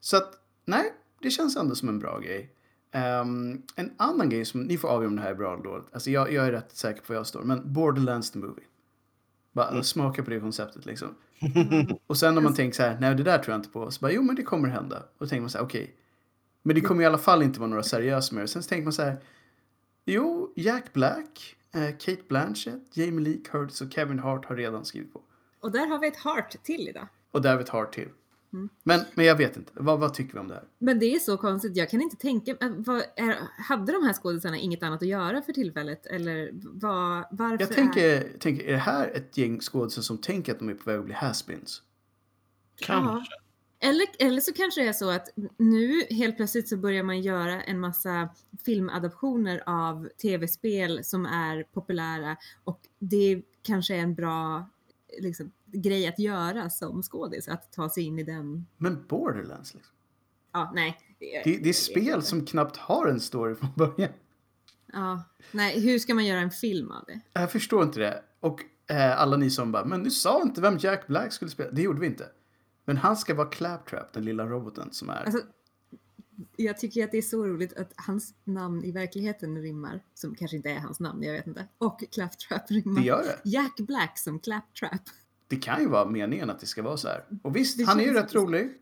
Så 0.00 0.16
att, 0.16 0.38
nej, 0.64 0.92
det 1.26 1.30
känns 1.30 1.56
ändå 1.56 1.74
som 1.74 1.88
en 1.88 1.98
bra 1.98 2.18
grej. 2.18 2.50
Ehm, 2.92 3.62
en 3.76 3.94
annan 3.96 4.28
grej 4.28 4.44
som, 4.44 4.60
ni 4.60 4.78
får 4.78 4.88
avgöra 4.88 5.08
om 5.08 5.16
det 5.16 5.22
här 5.22 5.30
är 5.30 5.34
bra 5.34 5.52
eller 5.52 5.64
dåligt. 5.64 5.86
Alltså 5.92 6.10
jag, 6.10 6.32
jag 6.32 6.46
är 6.46 6.52
rätt 6.52 6.76
säker 6.76 7.00
på 7.00 7.12
var 7.12 7.16
jag 7.16 7.26
står. 7.26 7.42
Men 7.42 7.72
Borderlands 7.72 8.30
the 8.30 8.38
Movie. 8.38 8.64
Bara 9.52 9.82
smaka 9.82 10.22
på 10.22 10.30
det 10.30 10.40
konceptet 10.40 10.86
liksom. 10.86 11.08
Och 12.06 12.18
sen 12.18 12.38
om 12.38 12.44
man 12.44 12.54
tänker 12.54 12.76
så 12.76 12.82
här, 12.82 13.00
nej 13.00 13.14
det 13.14 13.22
där 13.22 13.38
tror 13.38 13.52
jag 13.52 13.58
inte 13.58 13.68
på. 13.68 13.90
Så 13.90 14.00
bara, 14.00 14.12
jo 14.12 14.22
men 14.22 14.36
det 14.36 14.42
kommer 14.42 14.68
hända. 14.68 14.96
Och 14.98 15.18
då 15.18 15.26
tänker 15.26 15.40
man 15.40 15.50
så 15.50 15.58
här, 15.58 15.64
okej. 15.64 15.94
Men 16.62 16.74
det 16.74 16.80
kommer 16.80 17.02
i 17.02 17.06
alla 17.06 17.18
fall 17.18 17.42
inte 17.42 17.60
vara 17.60 17.70
några 17.70 17.82
seriösa 17.82 18.34
med 18.34 18.44
det. 18.44 18.48
Sen 18.48 18.62
så 18.62 18.68
tänker 18.68 18.84
man 18.84 18.92
så 18.92 19.02
här, 19.02 19.16
jo, 20.04 20.52
Jack 20.56 20.92
Black, 20.92 21.56
eh, 21.74 21.96
Kate 21.98 22.22
Blanchett, 22.28 22.96
Jamie 22.96 23.20
Lee 23.20 23.40
Curtis 23.50 23.80
och 23.80 23.92
Kevin 23.92 24.18
Hart 24.18 24.44
har 24.44 24.56
redan 24.56 24.84
skrivit 24.84 25.12
på. 25.12 25.20
Och 25.60 25.72
där 25.72 25.86
har 25.86 25.98
vi 25.98 26.08
ett 26.08 26.16
heart 26.16 26.56
till 26.62 26.88
idag. 26.88 27.08
Och 27.30 27.42
David 27.42 27.68
Hart 27.68 27.92
till. 27.94 28.08
Mm. 28.56 28.68
Men, 28.82 29.00
men 29.14 29.24
jag 29.24 29.36
vet 29.36 29.56
inte, 29.56 29.72
vad, 29.74 30.00
vad 30.00 30.14
tycker 30.14 30.32
vi 30.32 30.38
om 30.38 30.48
det 30.48 30.54
här? 30.54 30.64
Men 30.78 30.98
det 30.98 31.14
är 31.14 31.18
så 31.18 31.36
konstigt, 31.36 31.76
jag 31.76 31.90
kan 31.90 32.02
inte 32.02 32.16
tänka 32.16 32.50
äh, 32.50 32.70
vad 32.76 33.02
är, 33.16 33.38
Hade 33.68 33.92
de 33.92 34.02
här 34.02 34.12
skådisarna 34.12 34.58
inget 34.58 34.82
annat 34.82 35.02
att 35.02 35.08
göra 35.08 35.42
för 35.42 35.52
tillfället? 35.52 36.06
Eller 36.06 36.50
vad, 36.52 37.24
varför 37.30 37.64
Jag 37.64 37.70
är... 37.70 37.74
tänker, 37.74 38.38
tänker, 38.38 38.64
är 38.64 38.72
det 38.72 38.78
här 38.78 39.08
ett 39.08 39.36
gäng 39.38 39.60
skådespelare 39.60 40.04
som 40.04 40.18
tänker 40.18 40.52
att 40.52 40.58
de 40.58 40.68
är 40.68 40.74
på 40.74 40.90
väg 40.90 40.98
att 40.98 41.04
bli 41.04 41.14
haspins? 41.14 41.82
Kanske. 42.76 43.32
Eller, 43.78 44.06
eller 44.18 44.40
så 44.40 44.52
kanske 44.52 44.80
det 44.80 44.88
är 44.88 44.92
så 44.92 45.10
att 45.10 45.28
nu 45.58 46.02
helt 46.10 46.36
plötsligt 46.36 46.68
så 46.68 46.76
börjar 46.76 47.02
man 47.02 47.20
göra 47.20 47.62
en 47.62 47.80
massa 47.80 48.28
filmadaptioner 48.64 49.62
av 49.66 50.08
tv-spel 50.22 51.04
som 51.04 51.26
är 51.26 51.62
populära 51.62 52.36
och 52.64 52.80
det 52.98 53.42
kanske 53.62 53.94
är 53.94 54.00
en 54.00 54.14
bra 54.14 54.70
liksom, 55.20 55.52
grej 55.82 56.06
att 56.08 56.18
göra 56.18 56.70
som 56.70 57.02
skådis, 57.02 57.48
att 57.48 57.72
ta 57.72 57.90
sig 57.90 58.02
in 58.02 58.18
i 58.18 58.22
den. 58.22 58.66
Men 58.76 59.06
Borderlands 59.06 59.74
liksom. 59.74 59.94
Ja, 60.52 60.72
nej. 60.74 60.98
Det, 61.18 61.26
det 61.44 61.50
är 61.50 61.56
jag 61.56 61.64
vet 61.64 61.76
spel 61.76 62.22
som 62.22 62.46
knappt 62.46 62.76
har 62.76 63.06
en 63.06 63.20
story 63.20 63.54
från 63.54 63.70
början. 63.76 64.12
Ja, 64.92 65.24
nej, 65.52 65.80
hur 65.80 65.98
ska 65.98 66.14
man 66.14 66.26
göra 66.26 66.40
en 66.40 66.50
film 66.50 66.90
av 66.90 67.04
det? 67.06 67.20
Jag 67.32 67.52
förstår 67.52 67.82
inte 67.82 68.00
det. 68.00 68.22
Och 68.40 68.60
eh, 68.90 69.20
alla 69.20 69.36
ni 69.36 69.50
som 69.50 69.72
bara, 69.72 69.84
men 69.84 70.04
du 70.04 70.10
sa 70.10 70.42
inte 70.42 70.60
vem 70.60 70.78
Jack 70.78 71.06
Black 71.06 71.32
skulle 71.32 71.50
spela. 71.50 71.70
Det 71.70 71.82
gjorde 71.82 72.00
vi 72.00 72.06
inte. 72.06 72.28
Men 72.84 72.96
han 72.96 73.16
ska 73.16 73.34
vara 73.34 73.48
Claptrap, 73.48 74.12
den 74.12 74.24
lilla 74.24 74.46
roboten 74.46 74.92
som 74.92 75.10
är... 75.10 75.24
Alltså, 75.24 75.40
jag 76.56 76.78
tycker 76.78 77.04
att 77.04 77.10
det 77.10 77.18
är 77.18 77.22
så 77.22 77.46
roligt 77.46 77.76
att 77.76 77.92
hans 77.96 78.34
namn 78.44 78.84
i 78.84 78.92
verkligheten 78.92 79.62
rimmar, 79.62 80.00
som 80.14 80.34
kanske 80.34 80.56
inte 80.56 80.70
är 80.70 80.78
hans 80.78 81.00
namn, 81.00 81.22
jag 81.22 81.32
vet 81.32 81.46
inte, 81.46 81.68
och 81.78 82.04
Claptrap 82.12 82.70
rimmar. 82.70 83.00
det 83.00 83.06
gör 83.06 83.22
det. 83.22 83.40
Jack 83.44 83.76
Black 83.76 84.18
som 84.18 84.38
Claptrap. 84.40 85.00
Det 85.48 85.56
kan 85.56 85.80
ju 85.80 85.88
vara 85.88 86.04
meningen 86.04 86.50
att 86.50 86.60
det 86.60 86.66
ska 86.66 86.82
vara 86.82 86.96
så 86.96 87.08
här. 87.08 87.24
Och 87.42 87.56
visst, 87.56 87.78
Det 87.78 87.84
han 87.84 88.00
är 88.00 88.04
ju 88.04 88.12
rätt 88.12 88.34
rolig. 88.34 88.72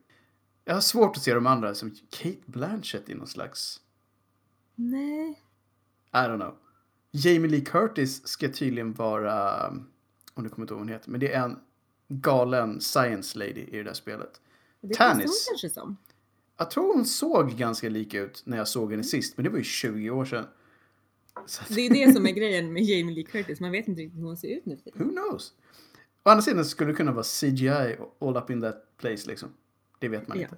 Jag 0.65 0.75
har 0.75 0.81
svårt 0.81 1.17
att 1.17 1.23
se 1.23 1.35
de 1.35 1.47
andra 1.47 1.75
som 1.75 1.91
Kate 2.11 2.41
Blanchett 2.47 3.09
i 3.09 3.15
någon 3.15 3.27
slags... 3.27 3.81
Nej. 4.75 5.31
I 6.13 6.17
don't 6.17 6.37
know. 6.37 6.55
Jamie 7.11 7.51
Lee 7.51 7.61
Curtis 7.61 8.27
ska 8.27 8.49
tydligen 8.49 8.93
vara, 8.93 9.69
om 10.35 10.45
du 10.45 10.49
kommer 10.49 10.65
inte 10.65 10.75
ihåg 10.75 10.79
vad 10.79 10.79
hon 10.79 10.89
heter, 10.89 11.11
men 11.11 11.21
det 11.21 11.33
är 11.33 11.45
en 11.45 11.59
galen 12.09 12.81
science 12.81 13.39
lady 13.39 13.61
i 13.61 13.77
det 13.77 13.83
där 13.83 13.95
spelet. 13.95 14.41
Det 14.81 14.95
Tannis. 14.95 15.25
hon 15.25 15.53
kanske 15.53 15.71
som. 15.71 15.97
Jag 16.57 16.71
tror 16.71 16.95
hon 16.95 17.05
såg 17.05 17.51
ganska 17.51 17.89
lik 17.89 18.15
ut 18.15 18.43
när 18.47 18.57
jag 18.57 18.69
såg 18.69 18.91
henne 18.91 19.05
sist, 19.05 19.37
men 19.37 19.45
det 19.45 19.51
var 19.51 19.59
ju 19.59 19.65
20 19.65 20.11
år 20.11 20.25
sedan. 20.25 20.47
Att, 21.33 21.63
Det 21.69 21.81
är 21.81 21.91
det 21.91 22.13
som 22.13 22.27
är 22.27 22.31
grejen 22.31 22.73
med 22.73 22.83
Jamie 22.83 23.15
Lee 23.15 23.25
Curtis, 23.25 23.61
man 23.61 23.71
vet 23.71 23.89
inte 23.89 24.03
riktigt 24.03 24.19
hur 24.19 24.25
hon 24.25 24.37
ser 24.37 24.49
ut 24.49 24.67
nu 24.67 24.79
who 24.95 25.11
knows? 25.11 25.53
Å 26.25 26.31
andra 26.31 26.43
sidan 26.43 26.65
skulle 26.65 26.91
det 26.91 26.97
kunna 26.97 27.13
vara 27.13 27.25
CGI 27.25 27.97
all 28.21 28.37
up 28.37 28.51
in 28.51 28.61
that 28.61 28.97
place 28.97 29.27
liksom. 29.29 29.49
Det 29.99 30.09
vet 30.09 30.29
man 30.29 30.39
Ja. 30.39 30.43
inte. 30.45 30.57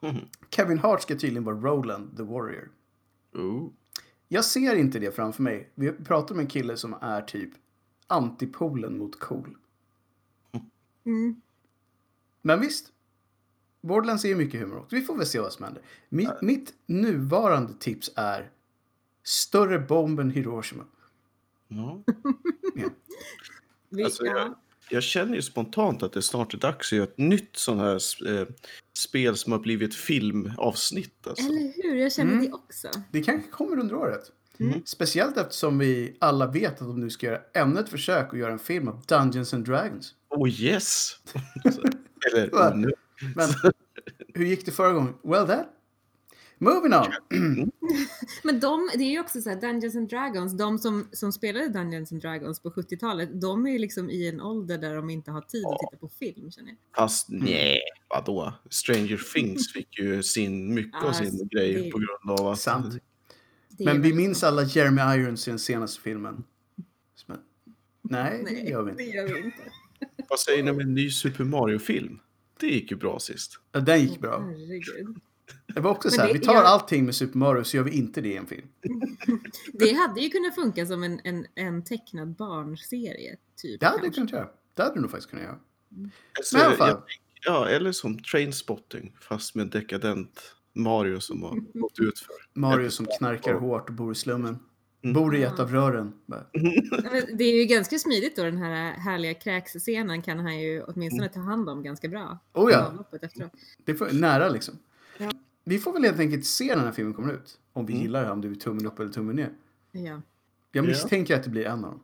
Mhm. 0.00 0.28
Kevin 0.50 0.78
Hart 0.78 1.02
ska 1.02 1.14
tydligen 1.14 1.44
vara 1.44 1.56
Roland 1.56 2.16
the 2.16 2.22
Warrior. 2.22 2.70
Oh. 3.34 3.68
Jag 4.28 4.44
ser 4.44 4.74
inte 4.74 4.98
det 4.98 5.12
framför 5.14 5.42
mig. 5.42 5.70
Vi 5.74 5.92
pratar 5.92 6.34
om 6.34 6.40
en 6.40 6.46
kille 6.46 6.76
som 6.76 6.94
är 7.00 7.22
typ 7.22 7.50
antipolen 8.06 8.98
mot 8.98 9.20
cool. 9.20 9.56
Mm. 11.04 11.40
Men 12.42 12.60
visst. 12.60 12.92
Borderlands 13.80 14.24
är 14.24 14.28
ju 14.28 14.36
mycket 14.36 14.60
humor 14.60 14.78
också. 14.78 14.96
Vi 14.96 15.02
får 15.02 15.16
väl 15.16 15.26
se 15.26 15.40
vad 15.40 15.52
som 15.52 15.64
händer. 15.64 15.82
Mitt, 16.08 16.42
mitt 16.42 16.74
nuvarande 16.86 17.72
tips 17.78 18.10
är 18.16 18.50
större 19.22 19.78
bomb 19.78 20.20
än 20.20 20.30
Hiroshima. 20.30 20.84
Ja. 21.68 22.02
Vi, 23.88 24.04
Alltså, 24.04 24.24
ja. 24.26 24.38
jag, 24.38 24.54
jag 24.90 25.02
känner 25.02 25.34
ju 25.34 25.42
spontant 25.42 26.02
att 26.02 26.12
det 26.12 26.22
snart 26.22 26.54
är 26.54 26.58
dags 26.58 26.92
att 26.92 26.96
göra 26.96 27.08
ett 27.08 27.18
nytt 27.18 27.56
sånt 27.56 27.80
här 27.80 27.94
eh, 28.40 28.46
spel 28.98 29.36
som 29.36 29.52
har 29.52 29.58
blivit 29.58 29.94
filmavsnitt. 29.94 31.26
Alltså. 31.26 31.46
Eller 31.46 31.72
hur, 31.82 31.94
jag 31.96 32.12
känner 32.12 32.32
Mm. 32.32 32.44
det 32.46 32.52
också. 32.52 32.88
Det 33.12 33.22
kanske 33.22 33.50
kommer 33.50 33.78
under 33.78 33.94
året. 33.94 34.22
Mm. 34.60 34.82
Speciellt 34.84 35.36
eftersom 35.36 35.78
vi 35.78 36.16
alla 36.20 36.46
vet 36.46 36.72
att 36.72 36.78
de 36.88 37.00
nu 37.00 37.10
ska 37.10 37.26
göra 37.26 37.40
ännu 37.54 37.80
ett 37.80 37.88
försök 37.88 38.32
att 38.32 38.38
göra 38.38 38.52
en 38.52 38.58
film 38.58 38.88
av 38.88 39.02
Dungeons 39.06 39.54
and 39.54 39.64
Dragons. 39.66 40.14
Oh 40.30 40.48
yes! 40.62 41.16
Eller. 42.32 42.92
Men 43.36 43.48
hur 44.34 44.44
gick 44.44 44.64
det 44.66 44.72
förra 44.72 44.92
gången? 44.92 45.14
Well 45.22 45.46
that. 45.46 45.66
Moving 46.62 46.94
on! 46.94 47.06
Men 48.42 48.60
de, 48.60 48.90
det 48.94 49.04
är 49.04 49.10
ju 49.10 49.20
också 49.20 49.42
så 49.42 49.50
här, 49.50 49.60
Dungeons 49.60 49.96
and 49.96 50.08
Dragons, 50.08 50.58
de 50.58 50.78
som, 50.78 51.08
som 51.12 51.32
spelade 51.32 51.68
Dungeons 51.68 52.12
and 52.12 52.20
Dragons 52.22 52.60
på 52.60 52.70
70-talet, 52.70 53.40
de 53.40 53.66
är 53.66 53.70
ju 53.70 53.78
liksom 53.78 54.10
i 54.10 54.28
en 54.28 54.40
ålder 54.40 54.78
där 54.78 54.94
de 54.96 55.10
inte 55.10 55.30
har 55.30 55.40
tid 55.40 55.64
att 55.66 55.78
titta 55.78 55.96
på 56.00 56.08
film 56.08 56.50
känner 56.50 56.68
jag. 56.68 56.78
Fast 56.96 57.26
nej, 57.30 57.78
vadå? 58.08 58.52
Stranger 58.70 59.16
Things 59.34 59.72
fick 59.72 59.98
ju 59.98 60.22
sin, 60.22 60.74
mycket 60.74 61.02
av 61.02 61.06
Ja, 61.06 61.12
sin 61.14 61.48
grej 61.48 61.72
det- 61.74 61.90
på 61.90 61.98
grund 61.98 62.40
av 62.40 62.48
att... 62.48 62.58
Sant. 62.60 62.94
Det 63.68 63.84
Men 63.84 64.02
vi 64.02 64.12
minns 64.14 64.44
alla 64.44 64.62
Jeremy 64.62 65.00
Irons 65.22 65.48
i 65.48 65.50
den 65.50 65.58
senaste 65.58 66.00
filmen. 66.02 66.44
Men, 67.26 67.38
nej, 68.02 68.44
det 68.44 68.70
gör 68.70 68.82
vi 68.82 68.92
det 68.92 69.02
inte. 69.04 69.16
gör 69.16 69.24
vi 69.34 69.38
inte. 69.44 69.62
Vad 70.28 70.38
säger 70.38 70.62
ni 70.62 70.70
om 70.70 70.80
en 70.80 70.94
ny 70.94 71.10
Super 71.10 71.44
Mario-film? 71.44 72.18
Det 72.60 72.66
gick 72.66 72.90
ju 72.90 72.96
bra 72.96 73.18
sist. 73.18 73.58
Ja, 73.72 73.80
Den 73.80 74.00
gick 74.00 74.20
bra. 74.20 74.38
Herregud. 74.40 75.16
Det 75.74 75.80
var 75.80 75.90
också 75.90 76.10
så 76.10 76.20
här, 76.20 76.28
det- 76.28 76.32
vi 76.32 76.38
tar 76.38 76.54
jag- 76.54 76.64
allting 76.64 77.04
med 77.04 77.14
Super 77.14 77.38
Mario 77.38 77.64
så 77.64 77.76
gör 77.76 77.84
vi 77.84 77.90
inte 77.90 78.20
det 78.20 78.28
i 78.28 78.36
en 78.36 78.46
film. 78.46 78.66
Det 79.72 79.92
hade 79.92 80.20
ju 80.20 80.28
kunnat 80.28 80.54
funka 80.54 80.86
som 80.86 81.02
en, 81.02 81.20
en, 81.24 81.46
en 81.54 81.84
tecknad 81.84 82.28
barnserie. 82.36 83.36
Typ, 83.56 83.80
Det 83.80 83.86
hade 83.86 83.98
du 83.98 84.02
kanske. 84.04 84.16
kunnat 84.20 84.32
göra. 84.32 84.48
Det 84.74 84.82
hade 84.82 84.94
du 84.94 85.00
nog 85.00 85.10
faktiskt 85.10 85.30
kunnat 85.30 85.44
göra. 85.44 85.58
Alltså, 86.38 86.56
Men 86.56 86.62
i 86.62 86.66
alla 86.66 86.76
fall. 86.76 86.88
jag- 86.88 87.02
Ja, 87.44 87.68
eller 87.68 87.92
som 87.92 88.18
Trainspotting, 88.22 89.16
fast 89.20 89.54
med 89.54 89.66
dekadent 89.66 90.54
Mario 90.72 91.20
som 91.20 91.42
har 91.42 91.54
gått 91.80 91.98
ut 91.98 92.18
för. 92.18 92.34
Mario 92.60 92.90
som 92.90 93.06
knarkar 93.18 93.54
hårt 93.54 93.88
och 93.88 93.94
bor 93.94 94.12
i 94.12 94.14
slummen. 94.14 94.58
Mm. 95.04 95.14
Bor 95.14 95.36
i 95.36 95.42
ett 95.42 95.58
av 95.58 95.70
rören. 95.72 96.12
Det 97.38 97.44
är 97.44 97.56
ju 97.60 97.64
ganska 97.64 97.98
smidigt 97.98 98.36
då 98.36 98.42
den 98.42 98.56
här 98.56 98.92
härliga 98.92 99.34
kräksscenen 99.34 100.22
kan 100.22 100.38
han 100.38 100.60
ju 100.60 100.82
åtminstone 100.82 101.28
ta 101.28 101.40
hand 101.40 101.68
om 101.68 101.82
ganska 101.82 102.08
bra. 102.08 102.38
Oh 102.52 102.72
ja. 102.72 103.04
Det 103.84 103.92
är 104.00 104.12
nära 104.20 104.48
liksom. 104.48 104.78
Ja. 105.18 105.30
Vi 105.64 105.78
får 105.78 105.92
väl 105.92 106.04
helt 106.04 106.18
enkelt 106.18 106.46
se 106.46 106.66
när 106.66 106.76
den 106.76 106.84
här 106.84 106.92
filmen 106.92 107.14
kommer 107.14 107.32
ut. 107.32 107.58
Om 107.72 107.86
vi 107.86 107.92
Mm. 107.92 108.02
gillar 108.02 108.22
den, 108.22 108.32
om 108.32 108.40
det 108.40 108.48
blir 108.48 108.60
tummen 108.60 108.86
upp 108.86 108.98
eller 109.00 109.10
tummen 109.12 109.36
ner. 109.36 109.52
Ja. 109.92 110.00
Jag 110.02 110.22
Ja. 110.72 110.82
misstänker 110.82 111.36
att 111.36 111.42
det 111.44 111.50
blir 111.50 111.66
en 111.66 111.84
av 111.84 111.90
dem. 111.90 112.00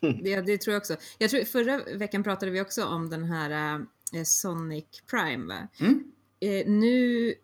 Det, 0.24 0.40
det 0.40 0.58
tror 0.58 0.72
jag 0.72 0.80
också. 0.80 0.96
Jag 1.18 1.30
tror, 1.30 1.44
förra 1.44 1.78
veckan 1.96 2.22
pratade 2.22 2.52
vi 2.52 2.60
också 2.60 2.84
om 2.84 3.10
den 3.10 3.24
här 3.24 3.80
eh, 4.14 4.22
Sonic 4.24 4.84
Prime. 5.10 5.46
Va? 5.54 5.68
Mm. 5.86 6.12
Eh, 6.40 6.66
nu, 6.70 7.34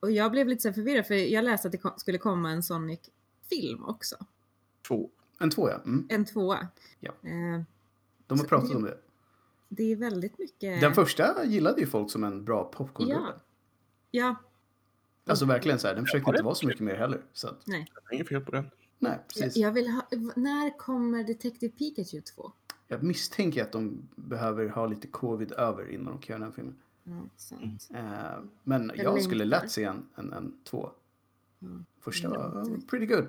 och 0.00 0.10
jag 0.10 0.30
blev 0.30 0.48
lite 0.48 0.62
så 0.62 0.72
förvirrad 0.72 1.06
för 1.06 1.14
jag 1.14 1.44
läste 1.44 1.68
att 1.68 1.72
det 1.72 1.78
kom, 1.78 1.92
skulle 1.96 2.18
komma 2.18 2.50
en 2.50 2.62
Sonic-film 2.62 3.84
också. 3.84 4.16
Två. 4.88 5.10
En 5.38 5.50
två 5.50 5.70
ja. 5.70 5.80
Mm. 5.84 6.06
En 6.10 6.24
tvåa. 6.24 6.68
Ja. 7.00 7.12
Eh, 7.22 7.62
De 8.26 8.38
har 8.38 8.46
pratat 8.46 8.70
om 8.76 8.82
det. 8.82 8.98
det 9.68 9.92
är 9.92 9.96
väldigt 9.96 10.38
mycket... 10.38 10.80
Den 10.80 10.94
första 10.94 11.44
gillade 11.44 11.80
ju 11.80 11.86
folk 11.86 12.10
som 12.10 12.24
en 12.24 12.44
bra 12.44 12.64
popcorn 12.64 13.08
Ja. 13.08 13.34
Ja, 14.10 14.34
Alltså 15.26 15.44
verkligen 15.44 15.78
så 15.78 15.86
här, 15.86 15.94
den 15.94 16.04
det- 16.12 16.18
inte 16.18 16.42
vara 16.42 16.54
så 16.54 16.66
mycket 16.66 16.80
mer 16.82 16.94
heller. 16.94 17.20
Så 17.32 17.48
att, 17.48 17.66
nej. 17.66 17.86
Det 17.94 18.12
är 18.12 18.14
inget 18.14 18.28
fel 18.28 18.40
på 18.40 18.50
den. 18.50 18.70
nej, 18.98 19.12
Jag, 19.12 19.28
precis. 19.28 19.56
jag 19.56 19.72
vill 19.72 19.88
ha, 19.88 20.02
när 20.36 20.78
kommer 20.78 21.24
Detective 21.24 21.72
Pikachu 21.72 22.20
2? 22.20 22.52
Jag 22.88 23.02
misstänker 23.02 23.62
att 23.62 23.72
de 23.72 24.08
behöver 24.16 24.68
ha 24.68 24.86
lite 24.86 25.06
covid 25.06 25.52
över 25.52 25.90
innan 25.90 26.04
de 26.12 26.18
kan 26.18 26.34
göra 26.34 26.38
den 26.38 26.48
här 26.48 26.54
filmen. 26.54 26.76
Ja, 27.04 27.28
sant. 27.36 27.88
Eh, 27.94 28.44
men 28.64 28.92
Jag 28.94 29.04
jag 29.04 29.22
skulle 29.22 29.44
lätt 29.44 29.70
se 29.70 29.84
en, 29.84 30.08
en, 30.14 30.32
en 30.32 30.54
två. 30.64 30.90
Mm. 31.62 31.84
Första 32.00 32.28
var 32.28 32.80
pretty 32.90 33.06
good. 33.06 33.26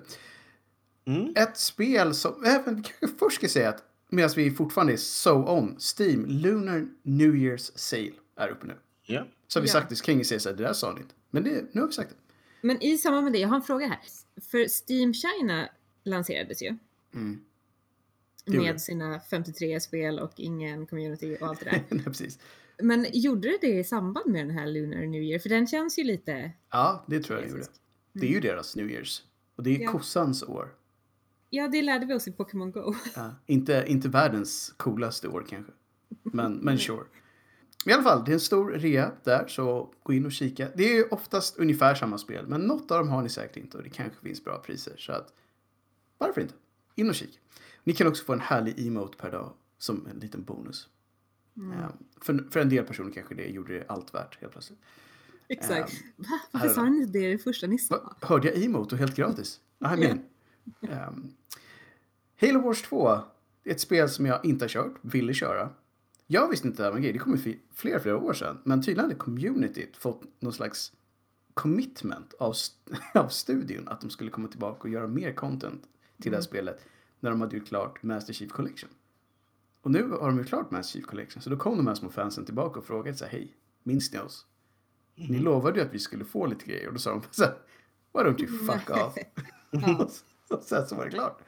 Mm. 1.06 1.34
Ett 1.36 1.58
spel 1.58 2.14
som, 2.14 2.44
även 2.46 2.76
vi 2.76 2.84
kanske 2.84 3.18
först 3.18 3.38
ska 3.38 3.48
säga 3.48 3.70
att 3.70 3.84
medan 4.10 4.30
vi 4.36 4.52
fortfarande 4.52 4.94
är 4.94 4.98
so 4.98 5.32
on, 5.58 5.78
Steam, 5.98 6.26
Lunar 6.26 6.88
New 7.04 7.36
Year's 7.36 7.72
Sale 7.78 8.12
är 8.36 8.50
uppe 8.50 8.68
nu. 8.68 8.76
Ja. 9.06 9.26
Så 9.48 9.60
har 9.60 9.62
vi 9.62 9.68
Ja. 9.68 9.74
sagt 9.74 9.90
det, 9.90 9.96
så 9.96 10.04
kan 10.06 10.26
säga 10.26 10.40
så 10.40 10.50
här, 10.50 10.56
det 10.56 10.64
där 10.64 10.74
sa 10.74 10.94
ni 10.94 11.02
inte. 11.02 11.16
Men 11.30 11.44
det, 11.44 11.66
nu 11.72 11.82
har 11.82 11.88
vi 11.88 11.94
sagt 11.94 12.10
det. 12.10 12.16
Men 12.62 12.84
i 12.84 12.98
samband 12.98 13.24
med 13.24 13.34
det, 13.34 13.40
jag 13.40 13.48
har 13.50 13.56
en 13.56 13.62
fråga 13.62 13.88
här. 13.88 14.00
För 14.42 14.68
Steam 14.88 15.14
China 15.14 15.70
lanserades 16.04 16.62
ju 16.64 16.78
Mm. 17.14 17.40
Med 18.46 18.82
sina 18.82 19.20
53 19.20 19.80
spel 19.80 20.20
och 20.20 20.32
ingen 20.36 20.86
community 20.88 21.38
och 21.42 21.48
allt 21.48 21.60
det 21.60 21.66
där. 21.66 21.84
Nej, 21.96 22.04
precis. 22.04 22.40
Men 22.82 23.06
gjorde 23.14 23.48
det 23.48 23.58
det 23.62 23.80
i 23.80 23.84
samband 23.84 24.32
med 24.32 24.48
den 24.48 24.58
här 24.58 24.68
Lunar 24.68 24.98
New 25.06 25.22
Year? 25.24 25.40
För 25.40 25.50
den 25.50 25.68
känns 25.68 26.00
ju 26.00 26.04
lite... 26.04 26.52
Ja, 26.72 27.06
det 27.08 27.20
tror 27.20 27.40
jag 27.40 27.48
det 27.48 27.52
gjorde. 27.52 27.66
Det 28.14 28.28
är 28.28 28.32
ju 28.32 28.40
deras 28.40 28.76
New 28.76 28.88
Year's. 28.90 29.22
Och 29.56 29.64
det 29.64 29.76
är 29.76 29.80
Ja. 29.80 29.92
kossans 29.92 30.44
år. 30.44 30.74
Ja, 31.50 31.68
det 31.68 31.82
lärde 31.82 32.06
vi 32.06 32.14
oss 32.14 32.28
i 32.28 32.32
Pokémon 32.32 32.72
Go. 32.72 32.94
Ja, 33.16 33.36
inte, 33.46 33.84
inte 33.88 34.10
världens 34.10 34.74
coolaste 34.78 35.28
år 35.28 35.46
kanske. 35.50 35.72
Men, 36.24 36.54
men 36.58 36.78
sure. 36.80 37.04
I 37.86 37.92
alla 37.92 38.04
fall, 38.04 38.24
det 38.26 38.32
är 38.32 38.34
en 38.34 38.40
stor 38.40 38.72
rea 38.72 39.12
där, 39.24 39.48
så 39.48 39.94
gå 40.04 40.14
in 40.14 40.26
och 40.26 40.32
kika. 40.32 40.70
Det 40.76 40.84
är 40.84 40.96
ju 40.96 41.04
oftast 41.04 41.58
ungefär 41.58 41.96
samma 41.96 42.18
spel, 42.18 42.48
men 42.48 42.62
något 42.62 42.92
av 42.92 42.98
dem 42.98 43.10
har 43.10 43.22
ni 43.22 43.30
säkert 43.30 43.58
inte 43.58 43.78
och 43.78 43.84
det 43.84 43.90
kanske 43.90 44.22
finns 44.22 44.44
bra 44.44 44.58
priser. 44.60 44.94
Så 44.98 45.12
att, 45.12 45.34
varför 46.18 46.42
inte? 46.42 46.54
In 46.96 47.10
och 47.10 47.16
kika. 47.16 47.40
Ni 47.84 47.94
kan 47.94 48.08
också 48.08 48.26
få 48.26 48.34
en 48.34 48.40
härlig 48.40 48.88
emote 48.88 49.18
per 49.18 49.32
dag 49.32 49.54
som 49.78 50.08
en 50.08 50.20
liten 50.20 50.44
bonus. 50.44 50.90
Mm. 51.58 51.80
Ja, 51.80 51.92
för, 52.22 52.48
för 52.52 52.60
en 52.60 52.70
del 52.70 52.86
personer 52.86 53.12
kanske 53.12 53.36
det 53.36 53.48
gjorde 53.48 53.74
det 53.74 53.86
allt 53.88 54.14
värt 54.14 54.42
helt 54.42 54.52
plötsligt. 54.52 54.80
Exakt. 55.48 55.94
Va? 56.16 56.26
här 56.28 56.40
Varför 56.52 56.70
sa 56.70 56.86
ni 56.86 57.06
det 57.06 57.32
det 57.32 57.38
första 57.38 57.68
ni 57.68 57.80
sa? 57.80 58.16
Hörde 58.22 58.48
jag 58.48 58.64
emote 58.64 58.96
och 58.96 59.00
helt 59.00 59.16
gratis? 59.16 59.60
I 59.80 60.00
mean. 60.00 60.20
Ehm, 60.82 61.34
Halo 62.42 62.62
Wars 62.62 62.82
2 62.82 63.10
är 63.64 63.72
ett 63.72 63.82
spel 63.82 64.10
som 64.10 64.26
jag 64.26 64.46
inte 64.46 64.64
har 64.64 64.70
kört, 64.70 64.94
ville 65.02 65.34
köra. 65.34 65.70
Jag 66.28 66.50
visste 66.50 66.68
inte 66.68 66.78
det 66.82 66.84
här 66.84 66.92
var 66.92 66.98
en 66.98 67.04
grej, 67.04 67.14
det 67.14 67.20
kom 67.20 67.36
ju 67.36 67.58
flera, 67.74 68.00
flera 68.00 68.18
år 68.18 68.34
sedan. 68.34 68.58
Men 68.64 68.82
tydligen 68.82 69.04
hade 69.06 69.16
communityt 69.16 69.98
fått 69.98 70.22
någon 70.40 70.54
slags 70.54 70.94
commitment 71.54 72.34
av, 72.40 72.52
st- 72.52 72.96
av 73.20 73.28
studion 73.28 73.88
att 73.88 74.02
de 74.02 74.10
skulle 74.10 74.30
komma 74.30 74.48
tillbaka 74.48 74.82
och 74.82 74.90
göra 74.90 75.08
mer 75.08 75.34
content 75.34 75.84
till 76.22 76.32
det 76.32 76.38
här 76.38 76.42
spelet 76.44 76.86
när 77.20 77.30
de 77.30 77.42
hade 77.42 77.58
gjort 77.58 77.68
klart 77.68 78.04
Master 78.04 78.34
Chief 78.34 78.52
Collection. 78.52 78.90
Och 79.82 79.92
nu 79.92 80.10
har 80.10 80.28
de 80.28 80.38
ju 80.38 80.44
klart 80.44 80.72
Master 80.72 80.94
Chief 81.00 81.06
Collection, 81.06 81.42
så 81.42 81.50
då 81.50 81.58
kom 81.58 81.78
de 81.78 81.88
här 81.88 81.96
små 81.96 82.10
fansen 82.10 82.46
tillbaka 82.46 82.80
och 82.80 82.86
frågade 82.86 83.18
så 83.18 83.26
här, 83.26 83.32
hej, 83.32 83.54
minns 83.84 84.14
ni 84.14 84.20
oss? 84.20 84.46
Ni 85.16 85.40
lovade 85.40 85.80
ju 85.80 85.86
att 85.86 85.94
vi 85.94 86.00
skulle 86.00 86.26
få 86.26 86.46
lite 86.46 86.66
grejer 86.66 86.88
och 86.88 86.94
då 86.94 87.00
sa 87.00 87.12
de 87.12 87.22
så 87.32 87.44
här, 87.44 87.54
why 88.14 88.20
don't 88.20 88.42
you 88.42 88.58
fuck 88.58 88.90
off? 89.08 89.16
Och 90.50 90.64
sen 90.64 90.88
så 90.88 90.96
var 90.96 91.06
det 91.06 91.12
klart. 91.12 91.42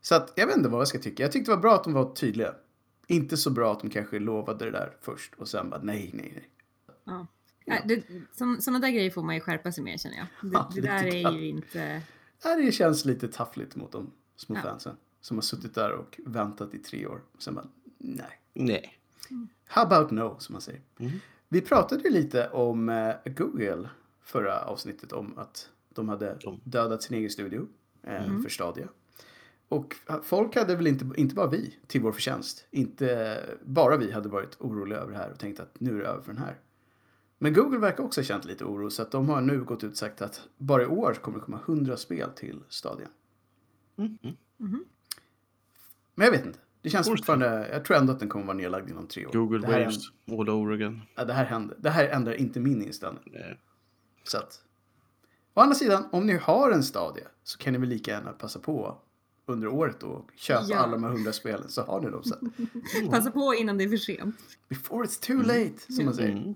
Så 0.00 0.14
att 0.14 0.32
jag 0.36 0.46
vet 0.46 0.56
inte 0.56 0.68
vad 0.68 0.80
jag 0.80 0.88
ska 0.88 0.98
tycka. 0.98 1.22
Jag 1.22 1.32
tyckte 1.32 1.50
det 1.50 1.54
var 1.56 1.62
bra 1.62 1.74
att 1.74 1.84
de 1.84 1.92
var 1.92 2.14
tydliga. 2.14 2.54
Inte 3.12 3.36
så 3.36 3.50
bra 3.50 3.72
att 3.72 3.80
de 3.80 3.90
kanske 3.90 4.18
lovade 4.18 4.64
det 4.64 4.70
där 4.70 4.96
först 5.00 5.34
och 5.34 5.48
sen 5.48 5.70
bara 5.70 5.80
nej, 5.82 6.10
nej, 6.14 6.32
nej. 6.34 6.48
Ja. 7.04 7.26
Det, 7.84 8.02
sådana 8.62 8.78
där 8.78 8.90
grejer 8.90 9.10
får 9.10 9.22
man 9.22 9.34
ju 9.34 9.40
skärpa 9.40 9.72
sig 9.72 9.84
med 9.84 10.00
känner 10.00 10.16
jag. 10.16 10.26
Det, 10.42 10.50
Ja, 10.52 10.70
det 10.74 10.80
det 10.80 10.86
där 10.88 11.04
är 11.06 11.30
ju 11.32 11.48
inte... 11.48 12.02
Det 12.42 12.72
känns 12.72 13.04
lite 13.04 13.28
taffligt 13.28 13.76
mot 13.76 13.92
de 13.92 14.10
små 14.36 14.56
Ja. 14.56 14.62
fansen. 14.62 14.96
Som 15.20 15.36
har 15.36 15.42
suttit 15.42 15.74
där 15.74 15.92
och 15.92 16.20
väntat 16.26 16.74
i 16.74 16.78
tre 16.78 17.06
år. 17.06 17.20
Och 17.32 17.42
sen 17.42 17.54
bara 17.54 17.66
nej. 17.98 18.40
Nej. 18.52 18.98
How 19.66 19.82
about 19.82 20.10
no, 20.10 20.36
som 20.38 20.52
man 20.52 20.62
säger. 20.62 20.80
Mm. 20.98 21.12
Vi 21.48 21.60
pratade 21.60 22.02
ju 22.02 22.10
lite 22.10 22.48
om 22.48 22.88
eh, 22.88 23.14
Google 23.24 23.88
förra 24.22 24.60
avsnittet 24.64 25.12
om 25.12 25.38
att 25.38 25.68
de 25.94 26.08
hade 26.08 26.38
De. 26.40 26.60
dödat 26.64 27.02
sin 27.02 27.16
egen 27.16 27.30
studio 27.30 27.68
eh, 28.02 28.24
Mm. 28.24 28.42
för 28.42 28.50
Stadia. 28.50 28.88
Och 29.72 29.96
folk 30.22 30.56
hade 30.56 30.76
väl 30.76 30.86
inte, 30.86 31.06
inte 31.16 31.34
bara 31.34 31.46
vi, 31.46 31.78
till 31.86 32.00
vår 32.00 32.12
förtjänst, 32.12 32.66
inte 32.70 33.38
bara 33.64 33.96
vi 33.96 34.12
hade 34.12 34.28
varit 34.28 34.56
oroliga 34.60 34.98
över 34.98 35.12
det 35.12 35.18
här 35.18 35.30
och 35.30 35.38
tänkt 35.38 35.60
att 35.60 35.80
nu 35.80 35.98
är 35.98 36.02
det 36.02 36.08
över 36.08 36.22
för 36.22 36.32
den 36.32 36.42
här. 36.42 36.58
Men 37.38 37.52
Google 37.52 37.78
verkar 37.78 38.04
också 38.04 38.20
ha 38.20 38.24
känt 38.24 38.44
lite 38.44 38.64
oro 38.64 38.90
så 38.90 39.02
att 39.02 39.10
de 39.10 39.28
har 39.28 39.40
nu 39.40 39.64
gått 39.64 39.84
ut 39.84 39.90
och 39.90 39.96
sagt 39.96 40.22
att 40.22 40.48
bara 40.56 40.82
i 40.82 40.86
år 40.86 41.14
kommer 41.14 41.38
det 41.38 41.44
komma 41.44 41.60
100 41.66 41.96
spel 41.96 42.30
till 42.36 42.60
Stadia. 42.68 43.08
Mm. 43.98 44.18
Mm. 44.22 44.84
Men 46.14 46.24
jag 46.24 46.32
vet 46.32 46.46
inte. 46.46 46.58
Det 46.82 46.90
känns 46.90 47.08
fortfarande, 47.08 47.68
jag 47.72 47.84
tror 47.84 47.96
ändå 47.96 48.12
att 48.12 48.20
den 48.20 48.28
kommer 48.28 48.44
vara 48.44 48.56
nedlagd 48.56 48.90
inom 48.90 49.06
tre 49.06 49.26
år. 49.26 49.32
Google 49.32 49.66
Waves, 49.66 49.96
all 50.30 50.50
over 50.50 50.74
again. 50.74 51.00
ja, 51.14 51.24
det 51.24 51.32
här 51.32 51.44
händer. 51.44 51.76
Det 51.80 51.90
här 51.90 52.08
ändrar 52.08 52.32
inte 52.32 52.60
min 52.60 52.82
inställning. 52.82 53.24
Nej. 53.26 53.60
Så 54.24 54.38
att, 54.38 54.64
å 55.54 55.60
andra 55.60 55.74
sidan, 55.74 56.04
om 56.12 56.26
ni 56.26 56.36
har 56.36 56.70
en 56.70 56.82
Stadia 56.82 57.28
så 57.42 57.58
kan 57.58 57.72
ni 57.72 57.78
väl 57.78 57.88
lika 57.88 58.10
gärna 58.10 58.32
passa 58.32 58.58
på 58.58 58.98
under 59.46 59.68
året 59.68 60.02
och 60.02 60.30
köpa 60.36 60.64
Ja. 60.68 60.76
alla 60.78 60.92
de 60.92 61.04
här 61.04 61.10
hundra 61.10 61.32
spelen 61.32 61.68
så 61.68 61.82
har 61.82 62.00
ni 62.00 62.10
dem 62.10 62.24
sen. 62.24 62.52
Passa 63.10 63.30
på 63.30 63.54
innan 63.54 63.78
det 63.78 63.84
är 63.84 63.88
för 63.88 63.96
sent. 63.96 64.36
Before 64.68 65.06
it's 65.06 65.26
too 65.26 65.42
late, 65.42 65.92
som 65.92 66.04
man 66.04 66.14
säger. 66.14 66.30
Mm. 66.36 66.54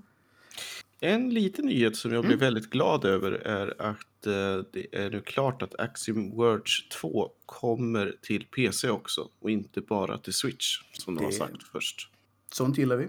En 1.00 1.30
liten 1.34 1.66
nyhet 1.66 1.96
som 1.96 2.12
jag 2.12 2.24
blev 2.24 2.38
väldigt 2.38 2.70
glad 2.70 3.04
över 3.04 3.32
är 3.32 3.82
att 3.82 4.26
eh, 4.26 4.64
det 4.72 4.86
är 4.96 5.10
nu 5.10 5.20
klart 5.20 5.62
att 5.62 5.80
Axiom 5.80 6.36
Verge 6.38 6.62
2 7.00 7.30
kommer 7.46 8.16
till 8.22 8.46
PC 8.46 8.90
också 8.90 9.28
och 9.38 9.50
inte 9.50 9.80
bara 9.80 10.18
till 10.18 10.32
Switch 10.32 10.80
som 10.92 11.14
de 11.14 11.24
har 11.24 11.30
Det- 11.30 11.36
sagt 11.36 11.62
först. 11.62 12.10
Sånt 12.52 12.78
gillar 12.78 12.96
vi. 12.96 13.08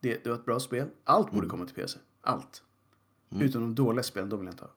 Det, 0.00 0.24
det 0.24 0.30
var 0.30 0.36
ett 0.36 0.44
bra 0.44 0.60
spel. 0.60 0.88
Allt 1.04 1.30
borde 1.32 1.46
komma 1.46 1.66
till 1.66 1.74
PC. 1.74 1.98
Allt. 2.20 2.62
Utom 3.40 3.60
de 3.62 3.74
dåliga 3.74 4.02
spelen, 4.02 4.28
de 4.28 4.38
vill 4.40 4.46
jag 4.46 4.52
inte 4.54 4.64
ha. 4.64 4.70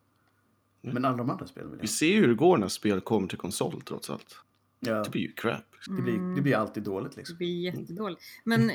Men 0.93 1.05
alla 1.05 1.17
de 1.17 1.29
andra 1.29 1.47
spelen 1.47 1.69
vill 1.69 1.77
jag 1.77 1.81
Vi 1.81 1.87
ser 1.87 2.07
ju 2.07 2.19
hur 2.21 2.27
det 2.27 2.35
går 2.35 2.57
när 2.57 2.67
spel 2.67 3.01
kommer 3.01 3.27
till 3.27 3.37
konsol 3.37 3.81
trots 3.81 4.09
allt. 4.09 4.35
Ja, 4.79 5.03
Det 5.03 5.09
blir 5.09 5.21
ju 5.21 5.31
crap. 5.31 5.63
det, 5.95 6.01
blir, 6.01 6.35
det 6.35 6.41
blir 6.41 6.55
alltid 6.55 6.83
dåligt 6.83 7.11
Det 7.11 7.17
liksom. 7.17 7.37
blir 7.37 7.59
jättedåligt. 7.61 8.21
Men 8.43 8.71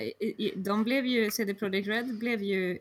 de 0.57 0.85
blev 0.85 1.07
ju, 1.07 1.31
CD 1.31 1.55
Projekt 1.55 1.88
Red 1.88 2.19
blev 2.19 2.43
ju 2.43 2.79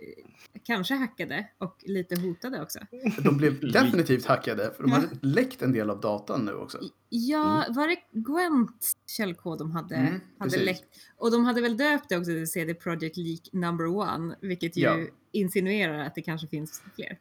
kanske 0.64 0.94
hackade 0.94 1.48
och 1.58 1.84
lite 1.86 2.20
hotade 2.20 2.62
också. 2.62 2.80
De 3.24 3.38
blev 3.38 3.72
definitivt 3.72 4.26
hackade, 4.26 4.74
för 4.76 4.84
de 4.84 4.92
hade 4.92 5.08
läckt 5.22 5.62
en 5.62 5.72
del 5.72 5.90
av 5.90 6.00
datan 6.02 6.46
nu 6.46 6.54
också. 6.54 6.80
Ja, 7.10 7.66
var 7.70 7.88
det 7.88 7.98
Gwent 8.12 8.92
källkod 9.08 9.60
de 9.60 9.72
hade, 9.72 9.96
Mm, 9.96 10.14
hade 10.38 10.52
precis. 10.52 10.66
läckt? 10.66 10.86
Och 11.18 11.32
de 11.32 11.46
hade 11.46 11.62
väl 11.62 11.78
döpt 11.78 12.10
det 12.10 12.18
också 12.18 12.32
till 12.32 12.48
CD 12.48 12.74
Projekt 12.74 13.18
Leak 13.18 13.42
number 13.52 13.88
one, 13.88 14.36
vilket 14.42 14.78
ju 14.78 14.82
Ja. 14.82 14.98
insinuerar 15.32 16.00
att 16.00 16.16
det 16.16 16.22
kanske 16.22 16.48
finns 16.48 16.82
fler. 16.96 17.18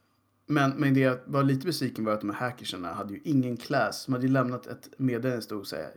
Men, 0.51 0.71
men 0.71 0.93
det 0.93 0.99
jag 0.99 1.19
var 1.25 1.43
lite 1.43 1.65
besviken 1.65 2.05
var 2.05 2.13
att 2.13 2.21
de 2.21 2.29
här 2.29 2.39
hackersarna 2.39 2.93
hade 2.93 3.13
ju 3.13 3.21
ingen 3.23 3.57
class. 3.57 4.05
De 4.05 4.11
hade 4.11 4.25
ju 4.25 4.31
lämnat 4.31 4.67
ett 4.67 4.89
meddelande 4.97 5.41
stod 5.41 5.67
så 5.67 5.75
här, 5.75 5.91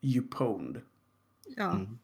you 0.00 0.28
pwned. 0.28 0.80
Ja, 1.56 1.70
Mm. 1.70 1.98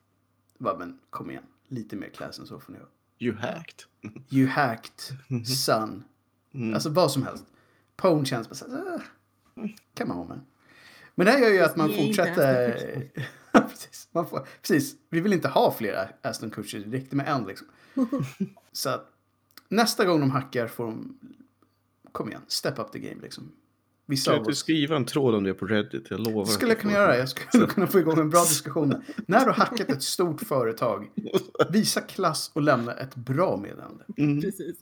Bara, 0.58 0.78
men 0.78 0.98
kom 1.10 1.30
igen, 1.30 1.42
lite 1.68 1.96
mer 1.96 2.08
class 2.08 2.38
än 2.38 2.46
så 2.46 2.60
får 2.60 2.72
ni 2.72 2.78
ha. 2.78 2.86
You 3.18 3.36
hacked. 3.36 3.84
You 4.30 4.48
hacked, 4.48 5.46
son. 5.46 6.04
Mm. 6.54 6.74
Alltså 6.74 6.90
vad 6.90 7.10
som 7.10 7.22
helst. 7.22 7.44
Pwn 7.96 8.24
känns 8.24 8.48
bara 8.48 8.54
så 8.54 8.70
här, 8.70 8.94
äh, 8.94 9.70
kan 9.94 10.08
man 10.08 10.16
ha 10.16 10.24
med. 10.24 10.40
Men 11.14 11.26
det 11.26 11.32
här 11.32 11.38
gör 11.38 11.50
ju 11.50 11.60
att 11.60 11.76
man 11.76 11.88
fortsätter... 11.88 13.10
Precis, 13.52 14.08
man 14.12 14.28
får, 14.28 14.48
precis. 14.60 14.96
Vi 15.10 15.20
vill 15.20 15.32
inte 15.32 15.48
ha 15.48 15.72
fler 15.72 16.16
Aston 16.22 16.50
Kutcher, 16.50 16.78
det 16.78 16.96
räckte 16.96 17.16
med 17.16 17.28
en 17.28 17.44
liksom. 17.44 17.66
så 18.72 18.90
att 18.90 19.10
nästa 19.68 20.04
gång 20.04 20.20
de 20.20 20.30
hackar 20.30 20.66
får 20.66 20.84
de... 20.84 21.18
Kom 22.14 22.28
igen, 22.28 22.40
step 22.48 22.78
up 22.78 22.92
the 22.92 22.98
game 22.98 23.22
liksom. 23.22 23.52
Vissa 24.06 24.30
Kan 24.30 24.34
du 24.34 24.38
inte 24.38 24.50
oss 24.50 24.58
skriva 24.58 24.96
en 24.96 25.04
tråd 25.04 25.34
om 25.34 25.44
det 25.44 25.54
på 25.54 25.66
Reddit? 25.66 26.06
Jag 26.10 26.20
lovar. 26.20 26.44
skulle 26.44 26.70
jag 26.70 26.80
kunna 26.80 26.92
göra. 26.92 27.18
Jag 27.18 27.28
skulle 27.28 27.66
kunna 27.66 27.86
få 27.86 27.98
igång 27.98 28.18
en 28.18 28.30
bra 28.30 28.40
diskussion. 28.48 28.94
När 29.26 29.40
du 29.40 29.46
har 29.46 29.52
hackat 29.52 29.90
ett 29.90 30.02
stort 30.02 30.40
företag, 30.40 31.10
visa 31.70 32.00
klass 32.00 32.50
och 32.54 32.62
lämna 32.62 32.92
ett 32.94 33.14
bra 33.14 33.56
meddelande. 33.56 34.04
Mm. 34.16 34.40
precis. 34.42 34.76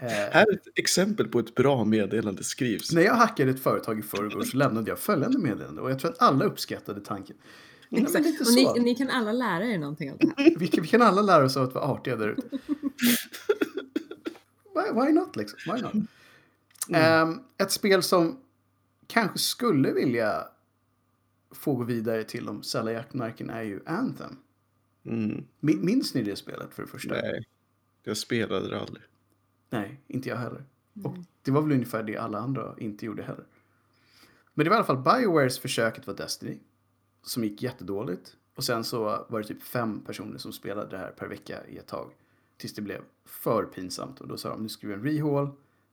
Eh, 0.00 0.08
Här 0.08 0.46
är 0.50 0.52
ett 0.54 0.68
exempel 0.74 1.28
på 1.28 1.38
ett 1.38 1.54
bra 1.54 1.84
meddelande 1.84 2.44
skrivs. 2.44 2.92
när 2.92 3.02
jag 3.02 3.14
hackade 3.14 3.50
ett 3.50 3.62
företag 3.62 3.98
i 3.98 4.02
förrgår 4.02 4.42
så 4.42 4.56
lämnade 4.56 4.90
jag 4.90 4.98
följande 4.98 5.38
meddelande 5.38 5.80
och 5.80 5.90
jag 5.90 5.98
tror 5.98 6.10
att 6.10 6.22
alla 6.22 6.44
uppskattade 6.44 7.00
tanken. 7.00 7.36
Exakt. 7.90 8.26
Och 8.40 8.54
ni, 8.54 8.80
ni 8.80 8.94
kan 8.94 9.10
alla 9.10 9.32
lära 9.32 9.64
er 9.64 9.78
någonting 9.78 10.12
av 10.12 10.18
det 10.18 10.32
här. 10.36 10.54
Vi, 10.58 10.68
kan, 10.68 10.82
vi 10.82 10.88
kan 10.88 11.02
alla 11.02 11.22
lära 11.22 11.44
oss 11.44 11.56
av 11.56 11.62
att 11.68 11.74
vara 11.74 11.84
artiga 11.84 12.16
där 12.16 12.28
ute. 12.28 12.42
why, 14.74 15.00
why 15.06 15.12
not 15.12 15.36
liksom? 15.36 15.58
Why 15.74 15.82
not? 15.82 15.92
Ehm, 16.94 17.40
ett 17.58 17.70
spel 17.70 18.02
som 18.02 18.40
kanske 19.06 19.38
skulle 19.38 19.92
vilja 19.92 20.48
få 21.50 21.74
gå 21.74 21.84
vidare 21.84 22.24
till 22.24 22.44
de 22.44 22.62
sälla 22.62 22.92
jaktmärken 22.92 23.50
är 23.50 23.62
ju 23.62 23.80
Anthem. 23.86 24.36
Mm. 25.04 25.44
Min- 25.60 25.84
Minns 25.84 26.14
ni 26.14 26.22
det 26.22 26.36
spelet 26.36 26.74
för 26.74 26.82
det 26.82 26.88
första? 26.88 27.14
Nej, 27.14 27.44
jag 28.02 28.16
spelade 28.16 28.68
det 28.70 28.80
aldrig. 28.80 29.02
Nej, 29.70 30.00
inte 30.06 30.28
jag 30.28 30.36
heller. 30.36 30.64
Och 31.04 31.14
det 31.42 31.50
var 31.50 31.62
väl 31.62 31.72
ungefär 31.72 32.02
det 32.02 32.16
alla 32.16 32.38
andra 32.38 32.74
inte 32.78 33.06
gjorde 33.06 33.22
heller. 33.22 33.44
Men 34.54 34.64
det 34.64 34.70
var 34.70 34.76
i 34.76 34.78
alla 34.78 34.86
fall 35.02 35.20
Biowares 35.20 35.58
försök 35.58 35.98
att 35.98 36.06
vara 36.06 36.16
Destiny. 36.16 36.58
Som 37.22 37.44
gick 37.44 37.62
jättedåligt. 37.62 38.36
Och 38.54 38.64
sen 38.64 38.84
så 38.84 39.26
var 39.28 39.40
det 39.40 39.46
typ 39.48 39.62
fem 39.62 40.00
personer 40.00 40.38
som 40.38 40.52
spelade 40.52 40.90
det 40.90 40.98
här 40.98 41.10
per 41.10 41.26
vecka 41.28 41.66
i 41.66 41.76
ett 41.78 41.86
tag. 41.86 42.10
Tills 42.56 42.74
det 42.74 42.82
blev 42.82 43.00
för 43.24 43.64
pinsamt. 43.64 44.20
Och 44.20 44.28
då 44.28 44.36
sa 44.36 44.48
de, 44.48 44.62
nu 44.62 44.68
ska 44.68 44.86
vi 44.86 44.92
göra 44.92 45.00
en 45.00 45.06
rehaul. 45.06 45.48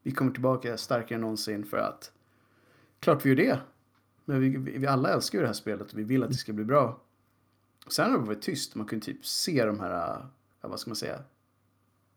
Vi 0.07 0.13
kommer 0.13 0.31
tillbaka 0.31 0.77
starkare 0.77 1.15
än 1.15 1.21
någonsin 1.21 1.65
för 1.65 1.77
att... 1.77 2.11
Klart 2.99 3.25
vi 3.25 3.29
gör 3.29 3.35
det. 3.35 3.59
Men 4.25 4.39
vi, 4.39 4.77
vi, 4.77 4.87
alla 4.87 5.09
älskar 5.09 5.37
ju 5.37 5.41
det 5.41 5.47
här 5.47 5.53
spelet 5.53 5.91
och 5.93 5.99
vi 5.99 6.03
vill 6.03 6.23
att 6.23 6.29
det 6.29 6.35
ska 6.35 6.53
bli 6.53 6.65
bra. 6.65 7.01
Och 7.85 7.93
sen 7.93 8.11
har 8.11 8.19
det 8.19 8.25
varit 8.25 8.41
tyst. 8.41 8.75
Man 8.75 8.85
kunde 8.85 9.05
typ 9.05 9.25
se 9.25 9.65
de 9.65 9.79
här, 9.79 10.25
vad 10.61 10.79
ska 10.79 10.89
man 10.89 10.95
säga, 10.95 11.23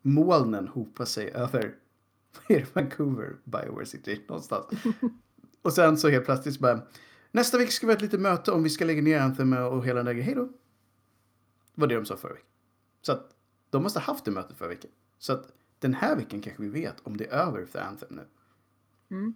molnen 0.02 0.68
hopa 0.68 1.06
sig 1.06 1.30
över 1.30 1.74
vad 2.32 2.56
är 2.56 2.60
det, 2.60 2.74
Vancouver 2.74 3.36
Bioware 3.44 3.86
sitter 3.86 4.12
i 4.12 4.24
någonstans. 4.28 4.66
och 5.62 5.72
sen 5.72 5.96
så 5.96 6.08
helt 6.08 6.24
plötsligt 6.24 6.54
så 6.54 6.60
bara 6.60 6.80
nästa 7.30 7.58
vecka 7.58 7.70
ska 7.70 7.86
vi 7.86 7.92
ha 7.92 7.96
ett 7.96 8.02
litet 8.02 8.20
möte 8.20 8.52
om 8.52 8.62
vi 8.62 8.70
ska 8.70 8.84
lägga 8.84 9.02
ner 9.02 9.20
Anthem 9.20 9.52
och 9.52 9.86
hela 9.86 9.96
den 9.96 10.06
där 10.06 10.12
grejen. 10.12 10.26
Hej 10.26 10.34
då. 10.34 10.44
Det 11.74 11.80
var 11.80 11.86
det 11.86 11.94
de 11.94 12.06
sa 12.06 12.16
förra 12.16 12.32
veckan. 12.32 12.48
Så 13.02 13.12
att 13.12 13.34
de 13.70 13.82
måste 13.82 13.98
ha 13.98 14.04
haft 14.04 14.24
det 14.24 14.30
mötet 14.30 14.58
förra 14.58 14.68
veckan. 14.68 14.90
Så 15.18 15.32
att 15.32 15.52
den 15.80 15.94
här 15.94 16.16
veckan 16.16 16.40
kanske 16.40 16.62
vi 16.62 16.68
vet 16.68 16.96
om 17.02 17.16
det 17.16 17.26
är 17.26 17.30
över 17.30 17.66
för 17.66 17.78
Anthem 17.78 18.08
nu. 18.10 18.26
Mm. 19.10 19.34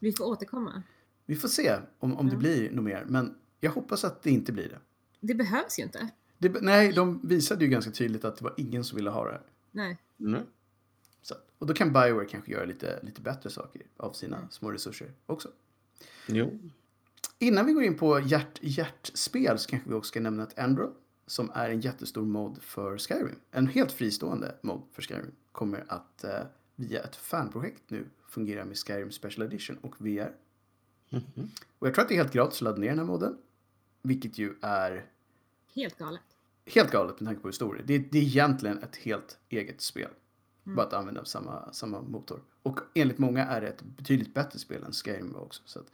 Vi 0.00 0.12
får 0.12 0.24
återkomma. 0.24 0.82
Vi 1.26 1.36
får 1.36 1.48
se 1.48 1.76
om, 1.98 2.16
om 2.16 2.26
det 2.26 2.32
Ja. 2.32 2.38
blir 2.38 2.70
något 2.70 2.84
mer. 2.84 3.04
Men 3.08 3.34
jag 3.60 3.70
hoppas 3.70 4.04
att 4.04 4.22
det 4.22 4.30
inte 4.30 4.52
blir 4.52 4.68
det. 4.68 4.78
Det 5.20 5.34
behövs 5.34 5.78
ju 5.78 5.82
inte. 5.82 6.08
det. 6.38 6.60
Nej, 6.60 6.92
de 6.92 7.20
visade 7.28 7.64
ju 7.64 7.70
ganska 7.70 7.90
tydligt 7.90 8.24
att 8.24 8.36
det 8.36 8.44
var 8.44 8.54
ingen 8.56 8.84
som 8.84 8.96
ville 8.96 9.10
ha 9.10 9.24
det 9.24 9.30
här. 9.30 9.42
Nej. 9.70 9.98
Mm. 10.20 10.42
Så, 11.22 11.34
och 11.58 11.66
då 11.66 11.74
kan 11.74 11.92
Bioware 11.92 12.26
kanske 12.26 12.52
göra 12.52 12.64
lite, 12.64 13.00
lite 13.02 13.20
bättre 13.20 13.50
saker 13.50 13.82
av 13.96 14.12
sina 14.12 14.48
små 14.50 14.70
resurser 14.70 15.12
också. 15.26 15.48
Jo. 16.26 16.58
Innan 17.38 17.66
vi 17.66 17.72
går 17.72 17.82
in 17.82 17.96
på 17.98 18.20
hjärt, 18.20 18.58
hjärtspel 18.62 19.58
så 19.58 19.68
kanske 19.70 19.88
vi 19.88 19.94
också 19.94 20.08
ska 20.08 20.20
nämna 20.20 20.42
att 20.42 20.58
Endro, 20.58 20.94
som 21.26 21.50
är 21.54 21.70
en 21.70 21.80
jättestor 21.80 22.24
mod 22.24 22.62
för 22.62 22.98
Skyrim, 22.98 23.38
en 23.50 23.66
helt 23.66 23.92
fristående 23.92 24.54
mod 24.62 24.82
för 24.92 25.02
Skyrim, 25.02 25.32
kommer 25.56 25.84
att 25.88 26.24
eh, 26.24 26.42
via 26.76 27.02
ett 27.02 27.16
fanprojekt 27.16 27.82
nu 27.90 28.06
fungera 28.28 28.64
med 28.64 28.76
Skyrim 28.78 29.10
Special 29.10 29.46
Edition 29.46 29.76
och 29.78 29.94
VR. 29.98 30.32
Mhm. 31.10 31.48
Och 31.78 31.86
jag 31.86 31.94
tror 31.94 32.02
att 32.02 32.08
det 32.08 32.14
är 32.14 32.22
helt 32.22 32.32
gratis 32.32 32.58
att 32.58 32.62
ladda 32.62 32.78
ner 32.78 32.88
den 32.88 32.98
här 32.98 33.06
moden, 33.06 33.38
vilket 34.02 34.38
ju 34.38 34.54
är 34.62 35.10
Helt 35.74 35.98
galet. 35.98 36.20
helt 36.66 36.90
galet 36.90 37.20
med 37.20 37.28
tanke 37.28 37.42
på 37.42 37.48
hur 37.48 37.52
stor 37.52 37.74
det 37.74 37.80
är. 37.80 37.86
Det, 37.86 37.98
det 38.12 38.18
är 38.18 38.22
egentligen 38.22 38.82
ett 38.82 38.96
helt 38.96 39.38
eget 39.48 39.80
spel. 39.80 40.10
Bara 40.64 40.86
att 40.86 40.92
använda 40.92 41.24
samma, 41.24 41.72
samma 41.72 42.00
motor. 42.02 42.42
Och 42.62 42.80
enligt 42.94 43.18
många 43.18 43.44
är 43.46 43.60
det 43.60 43.68
ett 43.68 43.82
betydligt 43.82 44.34
bättre 44.34 44.58
spel 44.58 44.82
än 44.84 44.92
Skyrim 44.92 45.32
var 45.32 45.40
också. 45.40 45.62
Så 45.64 45.78
att, 45.80 45.86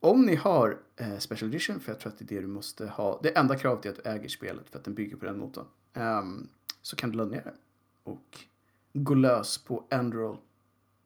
om 0.00 0.22
ni 0.22 0.34
har 0.34 0.78
eh, 0.96 1.18
Special 1.18 1.50
Edition, 1.50 1.80
för 1.80 1.92
jag 1.92 2.00
tror 2.00 2.12
att 2.12 2.18
det 2.18 2.24
är 2.24 2.34
det 2.36 2.40
du 2.40 2.46
måste 2.46 2.86
ha. 2.86 3.20
Det 3.22 3.38
enda 3.38 3.56
kravet 3.58 3.86
är 3.86 3.90
att 3.90 3.96
du 4.04 4.10
äger 4.10 4.28
spelet 4.28 4.70
för 4.70 4.78
att 4.78 4.84
den 4.84 4.94
bygger 4.94 5.16
på 5.16 5.24
den 5.24 5.38
motorn. 5.38 5.66
ehm, 5.92 6.48
så 6.82 6.96
kan 6.96 7.10
du 7.10 7.16
ladda 7.16 7.30
ner 7.30 7.42
det. 7.44 7.54
Och 8.02 8.44
gå 8.92 9.14
lös 9.14 9.58
på 9.58 9.86
Android. 9.90 10.36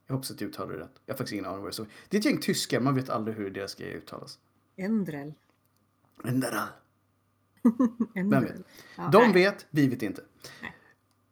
Jag 0.06 0.14
hoppas 0.14 0.30
att 0.30 0.40
jag 0.40 0.48
uttalar 0.48 0.72
det 0.72 0.78
rätt. 0.80 1.00
Jag 1.06 1.14
har 1.14 1.18
faktiskt 1.18 1.32
ingen 1.32 1.44
aning 1.46 1.60
vad 1.60 1.68
det 1.68 1.74
står. 1.74 1.86
Det 2.08 2.16
är 2.16 2.18
ett 2.18 2.24
gäng 2.24 2.40
tyskar, 2.40 2.80
man 2.80 2.94
vet 2.94 3.10
aldrig 3.10 3.36
hur 3.36 3.50
deras 3.50 3.74
grejer 3.74 3.96
uttalas. 3.96 4.38
Endrel. 4.76 5.34
Endrel. 6.24 6.58
Ja, 8.96 9.08
De 9.12 9.22
nej. 9.22 9.32
vet, 9.32 9.66
vi 9.70 9.88
vet 9.88 10.02
inte. 10.02 10.22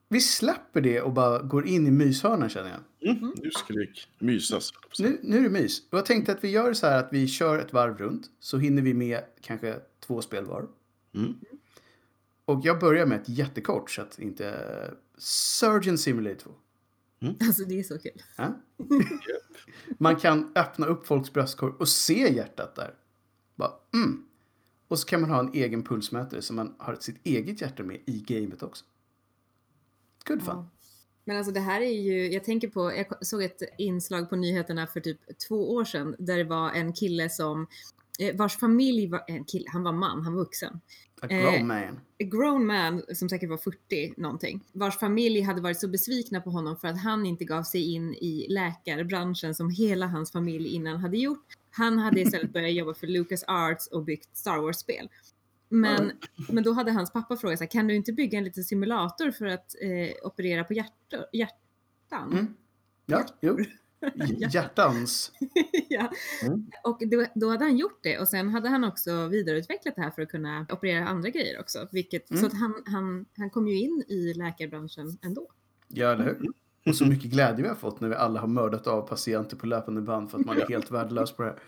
Vi 0.09 0.21
släpper 0.21 0.81
det 0.81 1.01
och 1.01 1.12
bara 1.12 1.43
går 1.43 1.67
in 1.67 1.87
i 1.87 1.91
myshörnan 1.91 2.49
känner 2.49 2.71
jag. 2.71 3.11
Mm. 3.17 3.33
Nu 3.37 3.51
ska 3.51 3.75
det 3.75 3.88
mysas. 4.19 4.73
Nu, 4.99 5.19
nu 5.23 5.38
är 5.38 5.43
det 5.43 5.51
mys. 5.51 5.88
Och 5.91 5.99
jag 5.99 6.07
tänkte 6.07 6.33
att 6.33 6.45
vi 6.45 6.49
gör 6.51 6.73
så 6.73 6.87
här 6.87 6.99
att 6.99 7.09
vi 7.12 7.29
kör 7.29 7.59
ett 7.59 7.73
varv 7.73 7.99
runt. 7.99 8.31
Så 8.41 8.59
hinner 8.59 8.83
vi 8.83 8.95
med 8.95 9.25
kanske 9.41 9.81
två 10.01 10.23
spel 10.23 10.45
var. 10.45 10.69
Mm. 11.15 11.35
Och 12.45 12.61
jag 12.65 12.81
börjar 12.81 13.07
med 13.07 13.21
ett 13.21 13.29
jättekort 13.29 13.91
så 13.91 14.03
att 14.03 14.19
inte... 14.19 14.95
Surgeon 15.18 15.98
Simulator 15.98 16.37
2. 16.38 16.51
Alltså 17.40 17.64
det 17.64 17.79
är 17.79 17.83
så 17.83 17.98
kul. 17.98 18.22
Ja? 18.37 18.61
Man 19.98 20.16
kan 20.16 20.53
öppna 20.55 20.87
upp 20.87 21.07
folks 21.07 21.33
bröstkorg 21.33 21.72
och 21.79 21.88
se 21.88 22.35
hjärtat 22.35 22.75
där. 22.75 22.94
Bara, 23.55 23.72
mm. 23.94 24.25
Och 24.88 24.98
så 24.98 25.07
kan 25.07 25.20
man 25.20 25.31
ha 25.31 25.40
en 25.40 25.55
egen 25.55 25.85
pulsmätare 25.85 26.42
så 26.42 26.55
man 26.55 26.75
har 26.79 26.94
sitt 26.94 27.27
eget 27.27 27.61
hjärta 27.61 27.83
med 27.83 28.01
i 28.07 28.25
gamet 28.27 28.62
också. 28.62 28.85
Good 30.25 30.42
fun. 30.42 30.55
Ja. 30.55 30.68
Men 31.25 31.37
alltså 31.37 31.53
det 31.53 31.61
här 31.61 31.81
är 31.81 32.01
ju, 32.01 32.33
jag 32.33 32.44
tänker 32.44 32.68
på, 32.68 32.92
jag 32.92 33.27
såg 33.27 33.42
ett 33.42 33.62
inslag 33.79 34.31
på 34.31 34.37
nyheterna 34.37 34.87
för 34.87 35.01
typ 35.01 35.38
två 35.48 35.75
år 35.75 35.85
sedan 35.85 36.16
där 36.18 36.37
det 36.37 36.44
var 36.44 36.70
en 36.70 36.92
kille 36.92 37.31
som, 37.31 37.66
vars 38.35 38.57
familj 38.57 39.07
var, 39.07 39.25
en 39.27 39.45
kille, 39.45 39.65
han 39.71 39.83
var 39.83 39.93
man, 39.93 40.23
han 40.23 40.35
var 40.35 40.41
vuxen. 40.41 40.81
A 41.23 41.27
grown 41.27 41.55
Eh, 41.55 41.65
man. 41.65 42.01
A 42.21 42.25
grown 42.25 42.67
man 42.67 43.03
som 43.15 43.29
säkert 43.29 43.51
var 43.51 43.57
40 43.57 44.15
någonting, 44.17 44.65
vars 44.73 44.99
familj 44.99 45.41
hade 45.41 45.61
varit 45.61 45.81
så 45.81 45.89
besvikna 45.89 46.41
på 46.41 46.51
honom 46.51 46.77
för 46.77 46.89
att 46.89 47.03
han 47.03 47.27
inte 47.27 47.45
gav 47.45 47.63
sig 47.63 47.93
in 47.93 48.15
i 48.15 48.47
läkarbranschen 48.49 49.55
som 49.55 49.71
hela 49.71 50.07
hans 50.07 50.33
familj 50.33 50.69
innan 50.69 50.97
hade 50.97 51.19
gjort. 51.19 51.47
Han 51.71 51.99
hade 51.99 52.21
istället 52.21 52.53
börjat 52.53 52.73
jobba 52.73 52.95
för 52.95 53.07
Lucas 53.07 53.45
Arts 53.47 53.87
och 53.87 54.05
byggt 54.05 54.37
Star 54.37 54.59
Wars-spel. 54.59 55.09
Men, 55.69 56.13
men 56.49 56.65
då 56.65 56.73
hade 56.73 56.93
hans 56.93 57.13
pappa 57.13 57.37
frågat 57.37 57.59
så 57.59 57.65
här, 57.65 57.71
kan 57.71 57.87
du 57.87 57.95
inte 57.95 58.13
bygga 58.13 58.39
en 58.39 58.45
liten 58.45 58.65
simulator 58.65 59.31
för 59.31 59.47
att 59.47 59.75
eh, 59.81 60.27
operera 60.27 60.65
på 60.65 60.75
hjärta, 60.75 61.25
hjärtan? 61.33 62.33
Mm. 62.33 62.55
Ja, 63.07 63.27
jo. 63.41 63.59
Hjärtans. 64.53 65.33
ja. 65.88 66.11
Mm. 66.43 66.67
Och 66.85 67.03
då, 67.11 67.27
då 67.35 67.49
hade 67.49 67.65
han 67.65 67.77
gjort 67.77 68.01
det 68.03 68.19
och 68.19 68.29
sen 68.29 68.49
hade 68.49 68.69
han 68.69 68.85
också 68.85 69.27
vidareutvecklat 69.27 69.97
det 69.97 70.03
här 70.03 70.11
för 70.11 70.23
att 70.23 70.29
kunna 70.29 70.67
operera 70.73 71.09
andra 71.09 71.31
grejer 71.31 71.61
också. 71.61 71.88
Vilket, 71.93 72.31
Mm. 72.31 72.41
Så 72.41 72.47
att 72.47 72.53
han, 72.55 72.75
han, 72.87 73.27
han 73.37 73.51
kom 73.51 73.69
ju 73.69 73.79
in 73.79 74.05
i 74.09 74.35
läkarbranschen 74.35 75.19
ändå. 75.23 75.49
Ja, 75.88 76.12
eller 76.12 76.25
hur? 76.25 76.53
Och 76.87 76.97
så 76.97 77.07
mycket 77.07 77.31
glädje 77.31 77.62
vi 77.62 77.69
har 77.69 77.77
fått 77.77 78.01
när 78.01 78.09
vi 78.09 78.15
alla 78.15 78.41
har 78.41 78.49
mördat 78.49 78.87
av 78.87 79.03
patienter 79.09 79.57
på 79.57 79.67
löpande 79.67 80.01
band 80.01 80.31
för 80.31 80.38
att 80.38 80.47
man 80.47 80.57
är 80.61 80.69
helt 80.69 80.91
värdelös 80.91 81.33
på 81.33 81.43
det 81.43 81.49
här. 81.49 81.59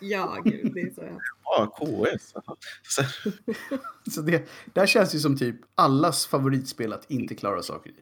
Ja, 0.00 0.42
gud, 0.44 0.74
det 0.74 0.80
är 0.80 0.94
så. 0.94 1.02
Ja, 1.44 1.66
KS. 1.66 2.34
Så, 2.82 3.02
Så 4.10 4.20
det, 4.22 4.48
det 4.74 4.80
här 4.80 4.86
känns 4.86 5.14
ju 5.14 5.18
som 5.18 5.36
typ 5.36 5.56
allas 5.74 6.26
favoritspel 6.26 6.92
att 6.92 7.10
inte 7.10 7.34
klara 7.34 7.62
saker 7.62 7.90
i. 7.90 7.94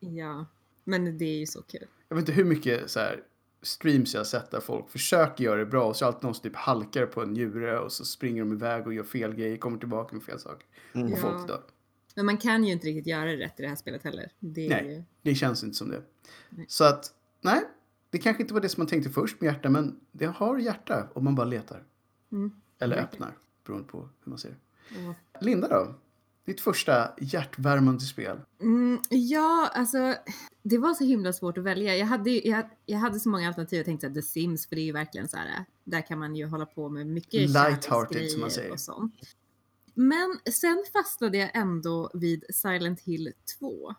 Ja, 0.00 0.46
men 0.88 1.18
det 1.18 1.24
är 1.24 1.38
ju 1.38 1.46
så 1.46 1.62
kul. 1.62 1.86
Jag 2.08 2.16
vet 2.16 2.22
inte 2.22 2.32
hur 2.32 2.44
mycket 2.44 2.90
så 2.90 3.00
här, 3.00 3.22
streams 3.62 4.14
jag 4.14 4.20
har 4.20 4.24
sett 4.24 4.50
där 4.50 4.60
folk 4.60 4.90
försöker 4.90 5.44
göra 5.44 5.58
det 5.58 5.66
bra 5.66 5.84
och 5.84 5.96
så 5.96 6.04
är 6.04 6.06
det 6.06 6.14
alltid 6.14 6.24
någon 6.24 6.34
som 6.34 6.42
typ 6.42 6.56
halkar 6.56 7.06
på 7.06 7.22
en 7.22 7.32
njure 7.32 7.78
och 7.78 7.92
så 7.92 8.04
springer 8.04 8.40
de 8.42 8.52
iväg 8.52 8.86
och 8.86 8.94
gör 8.94 9.02
fel 9.04 9.34
grejer, 9.34 9.56
kommer 9.56 9.78
tillbaka 9.78 10.14
med 10.14 10.24
fel 10.24 10.38
saker. 10.38 10.66
Mm. 10.92 11.12
Och 11.12 11.18
Ja. 11.18 11.22
folk 11.22 11.48
dör. 11.48 11.62
Men 12.14 12.26
man 12.26 12.36
kan 12.36 12.64
ju 12.64 12.72
inte 12.72 12.86
riktigt 12.86 13.06
göra 13.06 13.24
det 13.24 13.36
rätt 13.36 13.60
i 13.60 13.62
det 13.62 13.68
här 13.68 13.76
spelet 13.76 14.02
heller. 14.02 14.32
Det 14.38 14.66
är 14.66 14.70
Nej. 14.70 14.94
ju... 14.94 15.02
Det 15.22 15.34
känns 15.34 15.64
inte 15.64 15.76
som 15.76 15.88
det. 15.90 16.02
Nej. 16.50 16.66
Så 16.68 16.84
att, 16.84 17.12
nej. 17.40 17.60
Det 18.10 18.18
kanske 18.18 18.42
inte 18.42 18.54
var 18.54 18.60
det 18.60 18.68
som 18.68 18.80
man 18.80 18.86
tänkte 18.88 19.10
först 19.10 19.40
med 19.40 19.48
hjärta, 19.48 19.70
men 19.70 20.00
det 20.12 20.26
har 20.26 20.58
hjärta 20.58 21.08
om 21.12 21.24
man 21.24 21.34
bara 21.34 21.46
letar. 21.46 21.82
Mm. 22.32 22.52
Eller 22.78 22.96
öppnar, 22.96 23.32
beroende 23.66 23.88
på 23.88 23.98
hur 23.98 24.30
man 24.30 24.38
ser 24.38 24.48
det. 24.48 24.56
Ja. 25.00 25.14
Linda 25.40 25.68
då? 25.68 25.94
Ditt 26.48 26.60
första 26.60 27.14
hjärtvärmande 27.20 28.00
spel. 28.00 28.40
Mm, 28.60 29.00
ja, 29.10 29.70
alltså 29.74 30.14
det 30.62 30.78
var 30.78 30.94
så 30.94 31.04
himla 31.04 31.32
svårt 31.32 31.58
att 31.58 31.64
välja. 31.64 31.96
Jag 31.96 32.06
hade, 32.06 32.30
jag, 32.30 32.70
jag 32.86 32.98
hade 32.98 33.20
så 33.20 33.28
många 33.28 33.48
alternativ. 33.48 33.76
Jag 33.76 33.86
tänkte 33.86 34.06
att 34.06 34.14
The 34.14 34.22
Sims, 34.22 34.68
för 34.68 34.76
det 34.76 34.82
är 34.82 34.84
ju 34.84 34.92
verkligen 34.92 35.28
så 35.28 35.36
här, 35.36 35.64
där 35.84 36.06
kan 36.06 36.18
man 36.18 36.36
ju 36.36 36.46
hålla 36.46 36.66
på 36.66 36.88
med 36.88 37.06
mycket 37.06 37.50
Lighthearted, 37.50 38.30
som 38.30 38.40
man 38.40 38.50
säger. 38.50 38.72
och 38.72 38.80
sånt. 38.80 39.14
Men 39.94 40.38
sen 40.52 40.84
fastnade 40.92 41.38
jag 41.38 41.50
ändå 41.54 42.10
vid 42.14 42.44
Silent 42.54 43.00
Hill 43.00 43.32
2. 43.58 43.94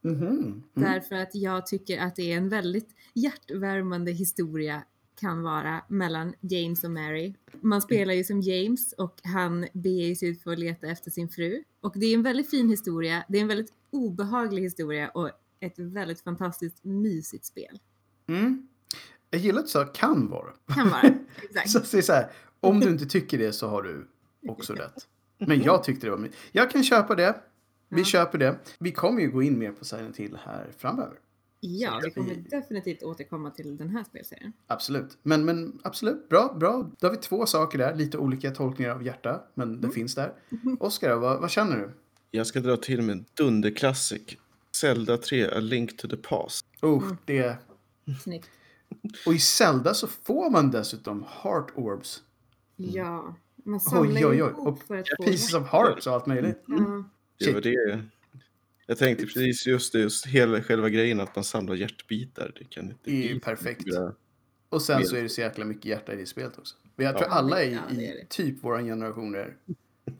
Mhm. 0.00 0.26
Mm. 0.26 0.62
Därför 0.74 1.14
att 1.14 1.34
jag 1.34 1.66
tycker 1.66 1.98
att 2.00 2.16
det 2.16 2.32
är 2.32 2.36
en 2.36 2.48
väldigt 2.48 2.88
hjärtvärmande 3.14 4.12
historia 4.12 4.82
kan 5.20 5.42
vara 5.42 5.80
mellan 5.88 6.34
James 6.40 6.84
och 6.84 6.90
Mary. 6.90 7.34
Man 7.60 7.82
spelar 7.82 8.14
ju 8.14 8.24
som 8.24 8.40
James 8.40 8.92
och 8.92 9.20
han 9.24 9.66
beger 9.72 10.14
sig 10.14 10.28
ut 10.28 10.42
för 10.42 10.52
att 10.52 10.58
leta 10.58 10.86
efter 10.86 11.10
sin 11.10 11.28
fru. 11.28 11.62
Och 11.80 11.92
det 11.98 12.06
är 12.06 12.14
en 12.14 12.22
väldigt 12.22 12.50
fin 12.50 12.68
historia, 12.68 13.24
det 13.28 13.38
är 13.38 13.42
en 13.42 13.48
väldigt 13.48 13.72
obehaglig 13.90 14.62
historia 14.62 15.08
och 15.08 15.30
ett 15.60 15.78
väldigt 15.78 16.20
fantastiskt 16.20 16.84
mysigt 16.84 17.44
spel. 17.44 17.78
Mm. 18.28 18.68
Jag 19.30 19.40
gillar 19.40 19.58
att 19.58 19.66
du 19.66 19.70
sa 19.70 19.84
kan 19.84 20.28
vara. 20.30 20.52
Kan 20.74 20.88
vara. 20.90 21.00
Exakt. 21.42 21.70
Så 21.70 21.78
det 21.78 21.98
är 21.98 22.02
så 22.02 22.12
här, 22.12 22.30
om 22.60 22.80
du 22.80 22.88
inte 22.88 23.06
tycker 23.06 23.38
det 23.38 23.52
så 23.52 23.68
har 23.68 23.82
du 23.82 24.08
också 24.48 24.72
rätt. 24.74 25.08
Men 25.38 25.62
jag 25.62 25.84
tyckte 25.84 26.06
det 26.06 26.10
var 26.10 26.18
my- 26.18 26.30
Jag 26.52 26.70
kan 26.70 26.84
köpa 26.84 27.14
det. 27.14 27.40
Vi 27.88 27.98
Ja. 28.00 28.04
köper 28.04 28.38
det. 28.38 28.58
Vi 28.78 28.92
kommer 28.92 29.20
ju 29.20 29.30
gå 29.30 29.42
in 29.42 29.58
mer 29.58 29.72
på 29.72 29.84
Silent 29.84 30.16
Hill 30.16 30.38
här 30.44 30.70
framöver. 30.78 31.18
Ja, 31.60 32.00
vi 32.04 32.10
kommer 32.10 32.28
vi- 32.34 32.40
definitivt 32.40 33.02
återkomma 33.02 33.50
till 33.50 33.76
den 33.76 33.88
här 33.90 34.04
spelserien. 34.04 34.52
Absolut. 34.66 35.18
Men, 35.22 35.44
men 35.44 35.78
absolut, 35.84 36.28
bra, 36.28 36.54
bra. 36.60 36.90
Då 37.00 37.06
har 37.06 37.12
vi 37.12 37.16
två 37.20 37.46
saker 37.46 37.78
där. 37.78 37.94
Lite 37.94 38.18
olika 38.18 38.50
tolkningar 38.50 38.90
av 38.90 39.02
hjärta, 39.06 39.42
men 39.54 39.68
Mm. 39.68 39.80
det 39.80 39.90
finns 39.90 40.14
där. 40.14 40.32
Oskar, 40.80 41.16
vad, 41.16 41.40
vad 41.40 41.50
känner 41.50 41.76
du? 41.76 41.90
Jag 42.30 42.46
ska 42.46 42.60
dra 42.60 42.76
till 42.76 43.02
med 43.02 43.12
en 43.12 43.24
dunderklassik. 43.34 44.38
Zelda 44.76 45.16
3, 45.16 45.50
A 45.50 45.60
Link 45.60 45.96
to 45.96 46.08
the 46.08 46.16
Past. 46.16 46.66
Oh, 46.82 47.02
Mm. 47.04 47.16
det... 47.24 47.56
Snyggt. 48.22 48.50
Och 49.26 49.34
i 49.34 49.38
Zelda 49.38 49.94
så 49.94 50.06
får 50.06 50.50
man 50.50 50.70
dessutom 50.70 51.24
Heart 51.42 51.72
Orbs. 51.74 52.22
Ja, 52.76 53.34
man 53.64 53.80
samlar 53.80 54.20
Oj, 54.20 54.26
oj, 54.26 54.42
Och 54.42 54.82
för 54.82 54.96
att 54.98 55.08
få... 55.16 55.22
Pieces 55.22 55.54
of 55.54 55.68
Hearts 55.72 56.06
och 56.06 56.12
allt 56.12 56.26
möjligt. 56.26 56.62
Ja. 56.66 57.04
Det 57.38 57.52
var 57.52 57.60
det. 57.60 58.02
Jag 58.90 58.98
tänkte 58.98 59.24
precis 59.26 59.66
just 59.66 59.92
det, 59.92 59.98
just 60.00 60.26
hela 60.26 60.62
själva 60.62 60.88
grejen 60.88 61.20
att 61.20 61.34
man 61.36 61.44
samlar 61.44 61.74
hjärtbitar. 61.74 62.52
Det 62.58 62.64
kan 62.70 62.84
inte 62.84 62.96
Det 63.04 63.24
är 63.28 63.32
ju 63.34 63.40
perfekt. 63.40 63.84
bra. 63.84 64.12
Och 64.68 64.82
sen 64.82 65.04
så 65.04 65.16
är 65.16 65.22
det 65.22 65.28
så 65.28 65.40
jäkla 65.40 65.64
mycket 65.64 65.84
hjärta 65.84 66.12
i 66.12 66.16
det 66.16 66.26
spelet 66.26 66.58
också. 66.58 66.76
Men 66.96 67.06
jag 67.06 67.16
tror 67.18 67.28
Ja. 67.30 67.34
alla 67.34 67.62
i, 67.62 67.72
Ja, 67.74 67.80
det 67.90 68.06
är 68.06 68.22
i 68.22 68.26
typ 68.28 68.64
våran 68.64 68.84
generationer 68.84 69.56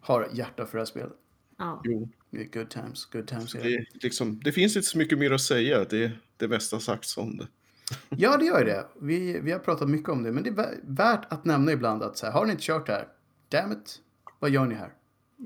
har 0.00 0.28
hjärta 0.32 0.66
för 0.66 0.72
det 0.72 0.80
här 0.80 0.86
spelet. 0.86 1.12
ja. 1.58 1.82
Jo, 1.84 2.08
good 2.30 2.70
times, 2.70 3.04
good 3.12 3.26
times. 3.28 3.52
det, 3.52 3.84
liksom, 3.92 4.40
det 4.44 4.52
finns 4.52 4.76
inte 4.76 4.88
så 4.88 4.98
mycket 4.98 5.18
mer 5.18 5.30
att 5.30 5.40
säga. 5.40 5.84
Det, 5.84 6.12
det 6.36 6.48
mesta 6.48 6.80
sagts 6.80 7.16
om 7.16 7.36
det. 7.38 7.46
Ja, 8.08 8.36
det 8.36 8.44
gör 8.44 8.64
det. 8.64 8.86
Vi, 9.00 9.40
vi 9.40 9.52
har 9.52 9.58
pratat 9.58 9.88
mycket 9.88 10.08
om 10.08 10.22
det, 10.22 10.32
men 10.32 10.42
det 10.42 10.50
är 10.50 10.54
vä- 10.54 10.80
värt 10.82 11.32
att 11.32 11.44
nämna 11.44 11.72
ibland 11.72 12.02
att 12.02 12.16
så 12.18 12.26
här, 12.26 12.32
har 12.32 12.44
ni 12.46 12.50
inte 12.50 12.62
kört 12.64 12.86
det 12.86 12.92
här? 12.92 13.08
Damn 13.48 13.72
it, 13.72 13.98
vad 14.38 14.50
gör 14.50 14.66
ni 14.66 14.74
här? 14.74 14.92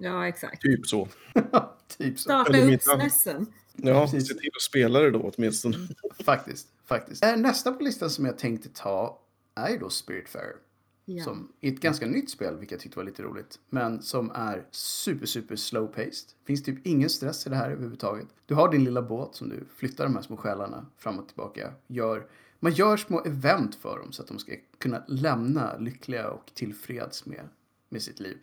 ja, 0.00 0.28
exakt. 0.28 0.62
Typ 0.62 0.86
så. 0.86 1.08
typ 1.98 2.18
så. 2.18 2.22
Starta 2.22 2.58
upp 2.58 2.82
stressen. 2.82 3.46
Ja, 3.76 4.00
Precis. 4.04 4.28
se 4.28 4.34
till 4.34 4.50
att 4.56 4.62
spela 4.62 5.00
det 5.00 5.10
då 5.10 5.32
åtminstone. 5.36 5.76
Faktiskt, 6.24 6.68
faktiskt. 6.84 7.24
Eh, 7.24 7.36
Nästa 7.36 7.72
på 7.72 7.82
listan 7.82 8.10
som 8.10 8.24
jag 8.24 8.38
tänkte 8.38 8.68
ta 8.68 9.18
är 9.54 9.68
ju 9.68 9.78
då 9.78 9.90
Spiritfarer. 9.90 10.56
Ja. 11.04 11.24
Som 11.24 11.52
är 11.60 11.72
ett 11.72 11.80
ganska 11.80 12.06
nytt 12.06 12.30
spel, 12.30 12.56
vilket 12.56 12.70
jag 12.72 12.80
tyckte 12.80 12.98
var 12.98 13.04
lite 13.04 13.22
roligt. 13.22 13.58
Men 13.70 14.02
som 14.02 14.30
är 14.30 14.66
super, 14.70 15.26
super 15.26 15.56
slow 15.56 15.86
paced. 15.86 16.28
Finns 16.46 16.62
typ 16.62 16.86
ingen 16.86 17.10
stress 17.10 17.46
i 17.46 17.50
det 17.50 17.56
här 17.56 17.70
överhuvudtaget. 17.70 18.26
Du 18.46 18.54
har 18.54 18.70
din 18.72 18.84
lilla 18.84 19.02
båt 19.02 19.34
som 19.34 19.48
du 19.48 19.64
flyttar 19.76 20.04
de 20.04 20.14
här 20.14 20.22
små 20.22 20.36
själarna 20.36 20.86
fram 20.98 21.18
och 21.18 21.26
tillbaka. 21.26 21.72
Gör, 21.86 22.26
man 22.60 22.72
gör 22.72 22.96
små 22.96 23.22
event 23.24 23.74
för 23.74 23.98
dem 23.98 24.12
så 24.12 24.22
att 24.22 24.28
de 24.28 24.38
ska 24.38 24.52
kunna 24.78 25.02
lämna 25.08 25.76
lyckliga 25.76 26.30
och 26.30 26.50
tillfreds 26.54 27.26
med, 27.26 27.48
med 27.88 28.02
sitt 28.02 28.20
liv. 28.20 28.38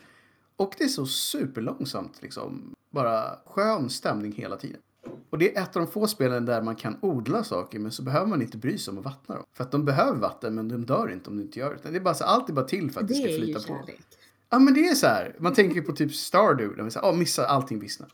Och 0.56 0.76
det 0.78 0.84
är 0.84 0.88
så 0.88 1.06
superlångsamt 1.06 2.22
liksom. 2.22 2.74
Bara 2.90 3.40
skön 3.46 3.90
stämning 3.90 4.32
hela 4.32 4.58
tiden. 4.58 4.82
Och 5.30 5.38
det 5.38 5.58
är 5.58 5.62
ett 5.64 5.76
av 5.76 5.82
de 5.86 5.92
få 5.92 6.08
spelen 6.08 6.46
där 6.46 6.62
man 6.62 6.76
kan 6.76 6.98
odla 7.02 7.44
saker 7.44 7.80
men 7.80 7.92
så 7.92 8.04
behöver 8.04 8.26
man 8.28 8.42
inte 8.42 8.58
bry 8.58 8.78
sig 8.78 8.92
om 8.92 8.98
att 8.98 9.06
vattna 9.06 9.36
dem. 9.36 9.44
För 9.54 9.64
att 9.64 9.72
de 9.72 9.86
behöver 9.86 10.20
vatten 10.20 10.56
men 10.56 10.68
de 10.68 10.86
dör 10.86 11.12
inte 11.12 11.30
om 11.30 11.38
du 11.38 11.44
inte 11.44 11.60
gör 11.60 11.80
det. 11.84 11.90
Det 11.92 11.98
är 11.98 12.02
bara 12.02 12.14
så, 12.14 12.24
allt 12.24 12.50
är 12.50 12.54
bara 12.54 12.66
till 12.66 12.92
för 12.92 13.02
att 13.02 13.08
det, 13.08 13.14
Det 13.14 13.20
ska 13.20 13.28
är 13.30 13.32
ju 13.34 13.44
flyta 13.44 13.60
på. 13.60 13.66
kärlek. 13.68 14.02
Ja 14.50 14.60
men 14.60 14.74
det 14.74 14.88
är 14.88 14.96
så 14.96 15.08
här. 15.08 15.36
Man 15.40 15.54
tänker 15.54 15.82
på 15.82 15.92
typ 15.92 16.14
Stardew. 16.16 16.76
Där 16.78 16.84
vi 16.84 16.92
säger, 16.92 17.08
åh 17.08 17.16
missa 17.18 17.46
allting 17.48 17.80
vissnar. 17.80 18.10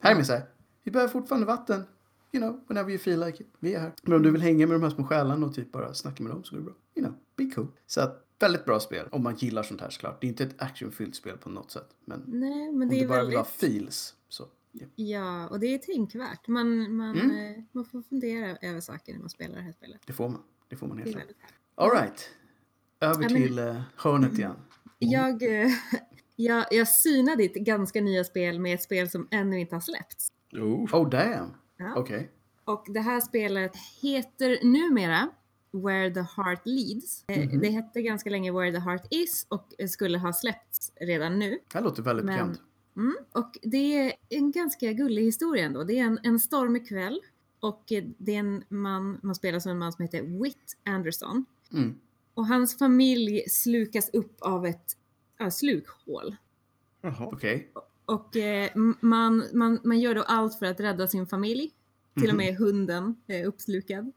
Här 0.00 0.14
är 0.14 0.18
det 0.18 0.24
så 0.24 0.32
här. 0.32 0.42
Vi 0.84 0.90
behöver 0.90 1.12
fortfarande 1.12 1.46
vatten. 1.46 1.84
You 2.32 2.42
know, 2.44 2.60
whenever 2.68 2.90
you 2.90 2.98
feel 2.98 3.20
like 3.20 3.42
it. 3.42 3.48
Vi 3.58 3.74
är 3.74 3.80
här. 3.80 3.92
Men 4.02 4.12
om 4.16 4.22
du 4.22 4.30
vill 4.30 4.42
hänga 4.42 4.66
med 4.66 4.74
de 4.74 4.82
här 4.82 4.90
små 4.90 5.04
själarna 5.04 5.46
och 5.46 5.54
typ 5.54 5.72
bara 5.72 5.94
snacka 5.94 6.22
med 6.22 6.32
dem 6.32 6.44
så 6.44 6.54
går 6.54 6.58
det 6.60 6.64
bra. 6.64 6.74
You 6.94 7.06
know, 7.06 7.18
be 7.36 7.54
cool. 7.54 7.66
Så 7.86 8.00
att, 8.00 8.24
väldigt 8.40 8.64
bra 8.64 8.80
spel. 8.80 9.06
Om 9.10 9.22
man 9.22 9.34
gillar 9.36 9.62
sånt 9.62 9.80
här 9.80 9.90
såklart. 9.90 10.20
Det 10.20 10.26
är 10.26 10.28
inte 10.28 10.44
ett 10.44 10.62
actionfyllt 10.62 11.14
spel 11.16 11.36
på 11.38 11.48
något 11.50 11.70
sätt. 11.70 11.88
Men 12.04 12.22
Nej, 12.26 12.72
men 12.72 12.82
om 12.82 12.88
det 12.88 12.94
du 12.96 13.02
är 13.04 13.08
bara 13.08 13.24
vill 13.24 13.36
ha 13.36 13.42
väldigt... 13.60 13.60
feels 13.82 14.14
så. 14.28 14.48
ja. 14.72 14.86
Ja, 14.96 15.48
och 15.48 15.60
det 15.60 15.74
är 15.74 15.78
tänkvärt. 15.78 16.48
Man, 16.48 16.96
man, 16.96 17.18
Mm. 17.20 17.30
eh, 17.56 17.62
man 17.72 17.84
får 17.84 18.02
fundera 18.02 18.56
över 18.56 18.80
saker 18.80 19.12
när 19.12 19.20
man 19.20 19.30
spelar 19.30 19.56
det 19.56 19.62
här 19.62 19.72
spelet. 19.72 20.00
Det 20.06 20.12
får 20.12 20.28
man. 20.28 20.42
Det 20.68 20.76
får 20.76 20.86
man 20.86 20.98
helt 20.98 21.10
klart. 21.10 21.22
väldigt 21.22 21.36
härligt. 21.40 21.54
All 21.74 21.90
right. 21.90 22.30
Över 23.00 23.22
Ja, 23.22 23.28
men- 23.30 23.42
till 23.42 23.58
uh, 23.58 23.80
hörnet 23.96 24.38
igen. 24.38 24.56
Jag, 24.98 25.42
eh, 25.62 25.68
jag, 26.36 26.64
jag 26.70 26.88
synade 26.88 27.36
ditt 27.42 27.54
ganska 27.54 28.00
nya 28.00 28.24
spel 28.24 28.58
med 28.60 28.74
ett 28.74 28.82
spel 28.82 29.10
som 29.10 29.28
ännu 29.30 29.60
inte 29.60 29.74
har 29.76 29.80
släppts. 29.80 30.32
Oh, 30.52 30.94
Oh 30.94 31.08
damn. 31.08 31.50
Ja. 31.76 31.94
Okej. 31.96 32.30
Och 32.64 32.84
det 32.88 33.00
här 33.00 33.20
spelet 33.20 33.72
heter 34.02 34.64
numera 34.64 35.28
Where 35.72 36.10
the 36.14 36.20
Heart 36.20 36.60
Leads. 36.64 37.24
Eh, 37.28 37.48
Mhm. 37.48 37.60
Det 37.60 37.68
hette 37.70 38.02
ganska 38.02 38.30
länge 38.30 38.52
Where 38.52 38.72
the 38.72 38.78
Heart 38.78 39.06
Is 39.10 39.46
och 39.48 39.74
skulle 39.90 40.18
ha 40.18 40.32
släppts 40.32 40.92
redan 41.00 41.38
nu. 41.38 41.50
Det 41.50 41.78
här 41.78 41.84
låter 41.84 42.02
väldigt 42.02 42.26
Men- 42.26 42.34
bekant. 42.34 42.60
Mm. 42.98 43.16
Och 43.32 43.58
det 43.62 43.96
är 43.98 44.12
en 44.28 44.50
ganska 44.52 44.92
gullig 44.92 45.22
historia 45.22 45.64
ändå. 45.64 45.84
Det 45.84 45.98
är 45.98 46.04
en, 46.04 46.18
en 46.22 46.38
stormig 46.38 46.88
kväll 46.88 47.20
och 47.60 47.92
eh, 47.92 48.04
det 48.18 48.34
är 48.34 48.38
en 48.38 48.64
man, 48.68 49.18
man 49.22 49.34
spelar 49.34 49.58
som 49.58 49.72
en 49.72 49.78
man 49.78 49.92
som 49.92 50.02
heter 50.02 50.42
Whit 50.42 50.76
Anderson. 50.84 51.44
Mm. 51.72 51.94
Och 52.34 52.46
hans 52.46 52.78
familj 52.78 53.42
slukas 53.48 54.10
upp 54.12 54.36
av 54.40 54.66
ett 54.66 54.96
ja, 55.38 55.50
slukhål. 55.50 56.36
jaha. 57.00 57.26
Okej. 57.32 57.70
Och 58.04 58.36
eh, 58.36 58.70
m- 58.74 58.96
man, 59.00 59.44
man, 59.54 59.78
man 59.84 60.00
gör 60.00 60.14
då 60.14 60.22
allt 60.22 60.58
för 60.58 60.66
att 60.66 60.80
rädda 60.80 61.06
sin 61.08 61.26
familj. 61.26 61.72
Till 62.14 62.28
och 62.28 62.34
Mhm. 62.34 62.36
med 62.36 62.56
hunden 62.56 63.16
är 63.26 63.44
uppslukad. 63.46 64.12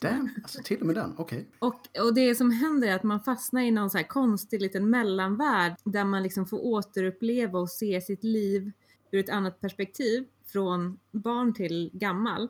Damn. 0.00 0.30
Alltså 0.42 0.62
till 0.64 0.80
och 0.80 0.86
med 0.86 0.94
den. 0.94 1.14
Okej. 1.16 1.46
Och, 1.58 1.80
och 2.00 2.14
det 2.14 2.34
som 2.34 2.50
händer 2.50 2.88
är 2.88 2.94
att 2.94 3.02
man 3.02 3.20
fastnar 3.20 3.60
i 3.60 3.70
någon 3.70 3.90
så 3.90 3.98
här 3.98 4.04
konstig 4.04 4.62
liten 4.62 4.90
mellanvärld 4.90 5.76
där 5.84 6.04
man 6.04 6.22
liksom 6.22 6.46
får 6.46 6.64
återuppleva 6.64 7.58
och 7.58 7.70
se 7.70 8.00
sitt 8.00 8.24
liv 8.24 8.72
ur 9.10 9.20
ett 9.20 9.30
annat 9.30 9.60
perspektiv 9.60 10.26
från 10.46 10.98
barn 11.10 11.54
till 11.54 11.90
gammal. 11.92 12.48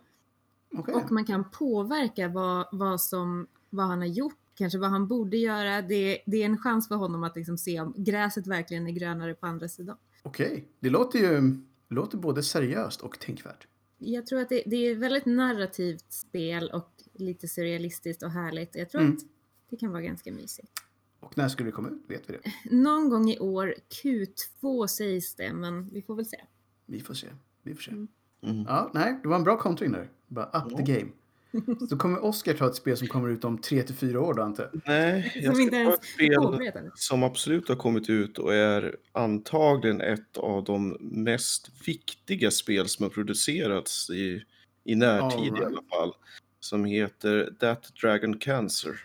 Okej. 0.74 0.94
Och 0.94 1.12
man 1.12 1.24
kan 1.24 1.50
påverka 1.50 2.28
vad, 2.28 2.66
vad, 2.72 3.00
som, 3.00 3.46
vad 3.70 3.86
han 3.86 3.98
har 3.98 4.06
gjort, 4.06 4.38
kanske 4.54 4.78
vad 4.78 4.90
han 4.90 5.06
borde 5.06 5.36
göra. 5.36 5.82
Det, 5.82 6.22
det 6.26 6.42
är 6.42 6.46
en 6.46 6.58
chans 6.58 6.88
för 6.88 6.94
honom 6.94 7.24
att 7.24 7.36
liksom 7.36 7.58
se 7.58 7.80
om 7.80 7.94
gräset 7.96 8.46
verkligen 8.46 8.86
är 8.86 8.92
grönare 8.92 9.34
på 9.34 9.46
andra 9.46 9.68
sidan. 9.68 9.96
Okej. 10.22 10.68
Det 10.80 10.90
låter 10.90 11.18
ju 11.18 11.40
det 11.88 11.94
låter 11.94 12.18
både 12.18 12.42
seriöst 12.42 13.00
och 13.00 13.18
tänkvärt. 13.18 13.66
Jag 14.02 14.26
tror 14.26 14.40
att 14.40 14.48
det, 14.48 14.62
det 14.66 14.76
är 14.76 14.92
ett 14.92 14.98
väldigt 14.98 15.26
narrativt 15.26 16.12
spel 16.12 16.70
och 16.72 16.90
lite 17.14 17.48
surrealistiskt 17.48 18.22
och 18.22 18.30
härligt. 18.30 18.74
Jag 18.76 18.90
tror 18.90 19.00
Mm. 19.02 19.14
att 19.16 19.22
det 19.70 19.76
kan 19.76 19.90
vara 19.92 20.02
ganska 20.02 20.32
mysigt. 20.32 20.72
Och 21.20 21.36
när 21.38 21.48
skulle 21.48 21.68
det 21.68 21.72
komma 21.72 21.88
ut? 21.88 22.02
Vet 22.08 22.30
vi 22.30 22.32
det? 22.32 22.52
Någon 22.76 23.08
gång 23.10 23.30
i 23.30 23.38
år, 23.38 23.74
Q2 24.02 24.86
sägs 24.86 25.34
det, 25.34 25.52
men 25.52 25.88
vi 25.90 26.02
får 26.02 26.14
väl 26.14 26.26
se. 26.26 26.40
Vi 26.86 27.00
får 27.00 27.14
se. 27.14 27.26
Vi 27.62 27.74
får 27.74 27.82
se. 27.82 27.90
Mm. 27.90 28.08
Mm. 28.42 28.64
Ja, 28.68 28.90
nej, 28.94 29.18
det 29.22 29.28
var 29.28 29.36
en 29.36 29.44
bra 29.44 29.58
kontring 29.58 29.92
där. 29.92 30.10
Bara 30.26 30.46
up 30.64 30.76
the 30.76 30.92
game. 30.92 31.10
Så 31.88 31.96
kommer 31.96 32.24
Oscar 32.24 32.54
ta 32.54 32.66
ett 32.66 32.74
spel 32.74 32.96
som 32.96 33.08
kommer 33.08 33.28
ut 33.28 33.44
om 33.44 33.58
3 33.58 33.82
till 33.82 33.94
4 33.94 34.20
år 34.20 34.34
då 34.34 34.42
antar 34.42 34.70
jag? 34.72 34.82
Nej, 34.86 35.32
jag 35.34 35.44
Som 35.44 35.54
ska 35.54 35.62
inte 35.62 35.84
ta 35.84 35.94
ett 35.94 36.04
spel 36.04 36.90
som 36.94 37.22
absolut 37.22 37.68
har 37.68 37.76
kommit 37.76 38.10
ut 38.10 38.38
och 38.38 38.54
är 38.54 38.96
antagligen 39.12 40.00
ett 40.00 40.36
av 40.36 40.64
de 40.64 40.96
mest 41.00 41.70
viktiga 41.86 42.50
spel 42.50 42.88
som 42.88 43.02
har 43.02 43.10
producerats 43.10 44.10
i, 44.10 44.44
i 44.84 44.94
närtid 44.94 45.38
All 45.38 45.46
i 45.46 45.50
right. 45.50 45.66
alla 45.66 45.82
fall. 45.90 46.12
Som 46.60 46.84
heter 46.84 47.54
That 47.60 47.92
Dragon 48.02 48.38
Cancer. 48.38 49.04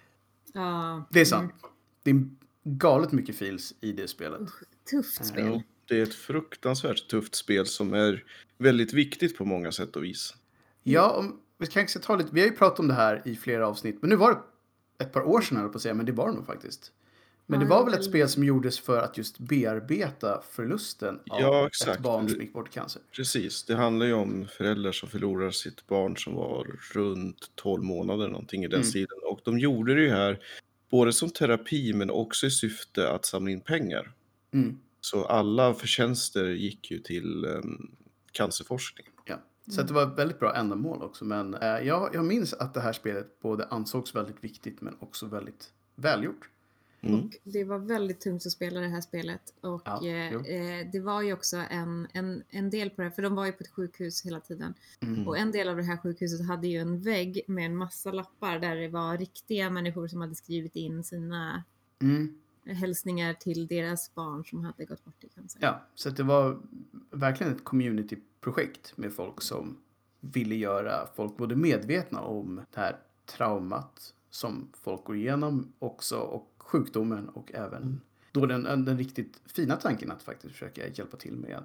Ja, 0.54 1.08
Det 1.12 1.22
är 1.22 1.26
sant. 1.26 1.54
Det 2.04 2.12
är 2.12 2.30
galet 2.64 3.12
mycket 3.12 3.36
feels 3.36 3.74
i 3.82 3.92
det 3.92 4.08
spelet. 4.08 4.42
tufft 4.92 5.26
spel. 5.26 5.46
Ja, 5.46 5.62
det 5.88 5.98
är 6.00 6.04
ett 6.04 6.14
fruktansvärt 6.16 7.08
tufft 7.10 7.36
spel 7.36 7.66
som 7.66 7.94
är 7.94 8.24
väldigt 8.58 8.94
viktigt 8.94 9.38
på 9.38 9.46
många 9.46 9.72
sätt 9.72 9.96
och 9.96 10.04
vis. 10.04 10.34
Ja, 10.84 11.12
om, 11.12 11.40
vi 11.58 11.68
kanske 11.68 12.00
ska 12.00 12.08
ta 12.08 12.16
lite, 12.16 12.30
vi 12.34 12.42
har 12.42 12.48
ju 12.48 12.56
pratat 12.56 12.80
om 12.80 12.88
det 12.88 12.94
här 12.94 13.22
i 13.26 13.36
flera 13.36 13.68
avsnitt, 13.68 13.98
men 14.02 14.10
nu 14.10 14.16
var 14.16 14.32
det 14.32 15.04
ett 15.04 15.14
par 15.14 15.22
år 15.28 15.42
sedan 15.42 15.58
höll 15.58 15.70
på 15.70 15.76
att 15.76 15.82
säga, 15.82 15.94
men 15.94 16.06
det 16.06 16.12
var 16.12 16.28
det 16.28 16.34
nog 16.34 16.46
faktiskt. 16.46 16.92
Men 17.48 17.60
Ja, 17.60 17.64
det 17.66 17.70
var 17.70 17.86
väl 17.86 17.94
ett 17.94 18.04
spel 18.06 18.30
som 18.30 18.44
gjordes 18.44 18.80
för 18.80 18.98
att 19.02 19.18
just 19.18 19.40
bearbeta 19.40 20.42
förlusten 20.52 21.16
av 21.30 21.42
Ja, 21.42 21.70
ett 21.88 22.00
barn 22.00 22.30
som 22.30 22.42
gick 22.42 22.54
bort 22.54 22.68
i 22.70 22.72
cancer. 22.72 23.02
Precis, 23.16 23.64
det 23.64 23.76
handlar 23.76 24.06
ju 24.06 24.14
om 24.14 24.48
föräldrar 24.58 24.92
som 24.92 25.10
förlorar 25.10 25.52
sitt 25.52 25.88
barn 25.88 26.18
som 26.18 26.36
var 26.36 26.68
runt 26.94 27.52
12 27.56 27.84
månader 27.84 28.28
någonting 28.28 28.64
i 28.64 28.68
den 28.68 28.80
Mm. 28.80 28.90
stilen. 28.90 29.18
Och 29.24 29.40
de 29.46 29.60
gjorde 29.60 29.96
det 29.96 30.02
ju 30.02 30.10
här 30.10 30.40
både 30.92 31.14
som 31.14 31.30
terapi 31.30 31.94
men 31.94 32.10
också 32.10 32.48
i 32.48 32.52
syfte 32.52 33.10
att 33.10 33.26
samla 33.26 33.52
in 33.52 33.62
pengar. 33.62 34.12
Mm. 34.54 34.78
Så 35.02 35.26
alla 35.26 35.74
förtjänster 35.74 36.46
gick 36.46 36.92
ju 36.92 37.00
till 37.00 37.46
um, 37.46 37.92
cancerforskning. 38.32 39.06
Så 39.68 39.82
att 39.82 39.88
det 39.88 39.94
var 39.94 40.04
ett 40.04 40.18
väldigt 40.20 40.40
bra 40.40 40.56
ändamål 40.56 41.02
också. 41.04 41.26
Men 41.26 41.54
eh, 41.54 41.68
jag, 41.68 42.16
jag 42.16 42.26
minns 42.26 42.54
att 42.54 42.74
det 42.74 42.82
här 42.82 42.94
spelet 42.94 43.40
både 43.40 43.66
ansågs 43.66 44.16
väldigt 44.16 44.44
viktigt 44.44 44.82
men 44.82 44.96
också 45.00 45.26
väldigt 45.26 45.72
välgjort. 45.96 46.50
Mm. 47.02 47.20
Och 47.20 47.32
det 47.44 47.64
var 47.64 47.80
väldigt 47.80 48.22
tungt 48.22 48.46
att 48.46 48.52
spela 48.52 48.80
det 48.80 48.88
här 48.88 49.02
spelet. 49.02 49.42
Och 49.62 49.82
Ja, 49.86 50.06
eh, 50.08 50.34
eh, 50.34 50.88
det 50.92 51.00
var 51.00 51.22
ju 51.22 51.34
också 51.34 51.58
en, 51.70 52.08
en, 52.14 52.44
en 52.50 52.70
del 52.70 52.90
på 52.90 53.02
det, 53.02 53.12
för 53.12 53.22
de 53.22 53.36
var 53.36 53.46
ju 53.46 53.52
på 53.52 53.64
ett 53.64 53.72
sjukhus 53.72 54.26
hela 54.26 54.40
tiden. 54.40 54.74
Mm. 55.00 55.28
Och 55.28 55.38
en 55.38 55.52
del 55.52 55.68
av 55.68 55.78
det 55.78 55.84
här 55.84 55.98
sjukhuset 55.98 56.48
hade 56.48 56.68
ju 56.68 56.78
en 56.78 57.02
vägg 57.02 57.42
med 57.48 57.66
en 57.66 57.78
massa 57.78 58.12
lappar 58.12 58.60
där 58.60 58.76
det 58.76 58.88
var 58.88 59.18
riktiga 59.18 59.70
människor 59.70 60.08
som 60.08 60.22
hade 60.22 60.36
skrivit 60.36 60.76
in 60.76 61.04
sina 61.04 61.64
Mm. 62.02 62.38
hälsningar 62.66 63.34
till 63.34 63.68
deras 63.68 64.16
barn 64.16 64.46
som 64.46 64.64
hade 64.66 64.86
gått 64.86 65.06
bort 65.06 65.24
i 65.24 65.30
cancer. 65.30 65.60
Ja, 65.62 65.82
så 65.96 66.10
att 66.10 66.18
det 66.18 66.24
var 66.24 66.60
verkligen 67.12 67.54
ett 67.54 67.64
communityprojekt 68.46 68.98
med 68.98 69.14
folk 69.14 69.42
som 69.42 69.78
ville 70.20 70.56
göra 70.56 71.08
folk 71.16 71.38
både 71.38 71.56
medvetna 71.56 72.22
om 72.22 72.62
det 72.74 72.80
här 72.80 72.98
traumat 73.26 74.14
som 74.30 74.72
folk 74.74 75.04
går 75.04 75.16
igenom 75.16 75.74
också 75.80 76.18
och 76.18 76.52
sjukdomen 76.58 77.30
och 77.30 77.52
även 77.54 78.02
då 78.32 78.46
den, 78.46 78.64
den 78.86 78.98
riktigt 78.98 79.42
fina 79.46 79.76
tanken 79.76 80.12
att 80.12 80.24
faktiskt 80.24 80.54
försöka 80.54 80.88
hjälpa 80.88 81.18
till 81.18 81.36
med 81.36 81.64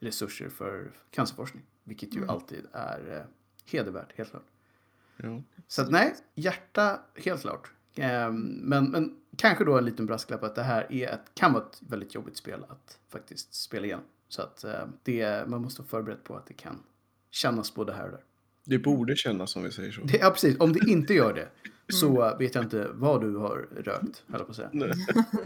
resurser 0.00 0.48
för 0.48 0.90
cancerforskning, 1.10 1.64
vilket 1.84 2.14
ju 2.14 2.18
Mm. 2.18 2.30
alltid 2.30 2.66
är 2.72 3.16
eh, 3.16 3.22
hedervärt, 3.72 4.12
helt 4.16 4.30
klart. 4.30 4.46
Ja. 5.16 5.42
Så 5.68 5.82
att 5.82 5.90
nej, 5.90 6.14
hjärta 6.34 7.00
helt 7.14 7.40
klart. 7.40 7.72
Ehm, 7.94 8.40
men, 8.42 8.90
men 8.90 9.16
kanske 9.36 9.64
då 9.64 9.78
en 9.78 9.84
liten 9.84 10.06
brasklapp 10.06 10.42
att 10.42 10.54
det 10.54 10.62
här 10.62 10.92
är 10.92 11.08
ett, 11.08 11.34
kan 11.34 11.52
vara 11.52 11.64
ett 11.64 11.82
väldigt 11.88 12.14
jobbigt 12.14 12.36
spel 12.36 12.64
att 12.68 12.98
faktiskt 13.08 13.54
spela 13.54 13.86
igenom. 13.86 14.04
Så 14.30 14.42
att 14.42 14.64
eh, 14.64 14.72
det, 15.02 15.48
man 15.48 15.62
måste 15.62 15.82
vara 15.82 15.88
förberedd 15.88 16.24
på 16.24 16.36
att 16.36 16.46
det 16.46 16.54
kan 16.54 16.82
kännas 17.30 17.74
både 17.74 17.92
här 17.92 18.04
och 18.04 18.10
där. 18.10 18.24
Det 18.64 18.78
borde 18.78 19.16
kännas 19.16 19.50
som 19.50 19.62
vi 19.62 19.70
säger 19.70 19.92
så. 19.92 20.00
Det, 20.02 20.16
ja, 20.16 20.30
precis. 20.30 20.56
Om 20.60 20.72
det 20.72 20.90
inte 20.90 21.14
gör 21.14 21.34
det 21.34 21.48
så 21.92 22.36
vet 22.38 22.54
jag 22.54 22.64
inte 22.64 22.90
vad 22.92 23.20
du 23.20 23.36
har 23.36 23.68
rökt, 23.76 24.22
höll 24.26 24.44
på 24.44 24.50
att 24.50 24.56
säga. 24.56 24.70
Nej. 24.72 24.92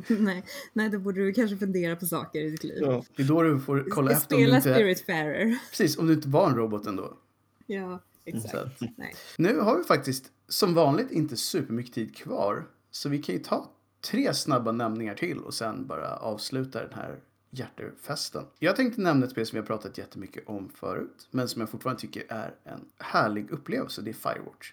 nej, 0.18 0.44
nej, 0.72 0.90
då 0.90 0.98
borde 0.98 1.24
du 1.24 1.32
kanske 1.32 1.56
fundera 1.56 1.96
på 1.96 2.06
saker 2.06 2.40
i 2.40 2.50
ditt 2.50 2.64
liv. 2.64 2.78
Ja. 2.80 3.04
Det 3.16 3.22
är 3.22 3.26
då 3.26 3.42
du 3.42 3.60
får 3.60 3.86
kolla 3.90 4.10
efter 4.10 4.36
om 4.36 4.42
du 4.42 4.46
Spela 4.46 4.56
inte, 4.56 4.74
Spiritfarer. 4.74 5.58
precis, 5.70 5.98
om 5.98 6.06
du 6.06 6.12
inte 6.12 6.28
var 6.28 6.50
en 6.50 6.56
robot 6.56 6.86
ändå. 6.86 7.18
Ja, 7.66 8.00
exakt. 8.24 8.50
Så 8.50 8.58
att, 8.58 8.80
Nej. 8.96 9.14
Nu 9.38 9.58
har 9.58 9.78
vi 9.78 9.84
faktiskt 9.84 10.24
som 10.48 10.74
vanligt 10.74 11.10
inte 11.10 11.36
supermycket 11.36 11.94
tid 11.94 12.16
kvar. 12.16 12.66
Så 12.90 13.08
vi 13.08 13.22
kan 13.22 13.34
ju 13.34 13.40
ta 13.40 13.70
tre 14.10 14.34
snabba 14.34 14.72
nämningar 14.72 15.14
till 15.14 15.38
och 15.38 15.54
sen 15.54 15.86
bara 15.86 16.16
avsluta 16.16 16.80
den 16.80 16.94
här 16.94 17.20
hjärtefesten. 17.58 18.44
Jag 18.58 18.76
tänkte 18.76 19.00
nämna 19.00 19.26
ett 19.26 19.32
spel 19.32 19.46
som 19.46 19.58
har 19.58 19.66
pratat 19.66 19.98
jättemycket 19.98 20.48
om 20.48 20.68
förut. 20.68 21.28
Men 21.30 21.48
som 21.48 21.60
jag 21.60 21.70
fortfarande 21.70 22.00
tycker 22.00 22.24
är 22.28 22.54
en 22.64 22.80
härlig 22.98 23.50
upplevelse. 23.50 24.02
Det 24.02 24.10
är 24.10 24.14
Firewatch. 24.14 24.72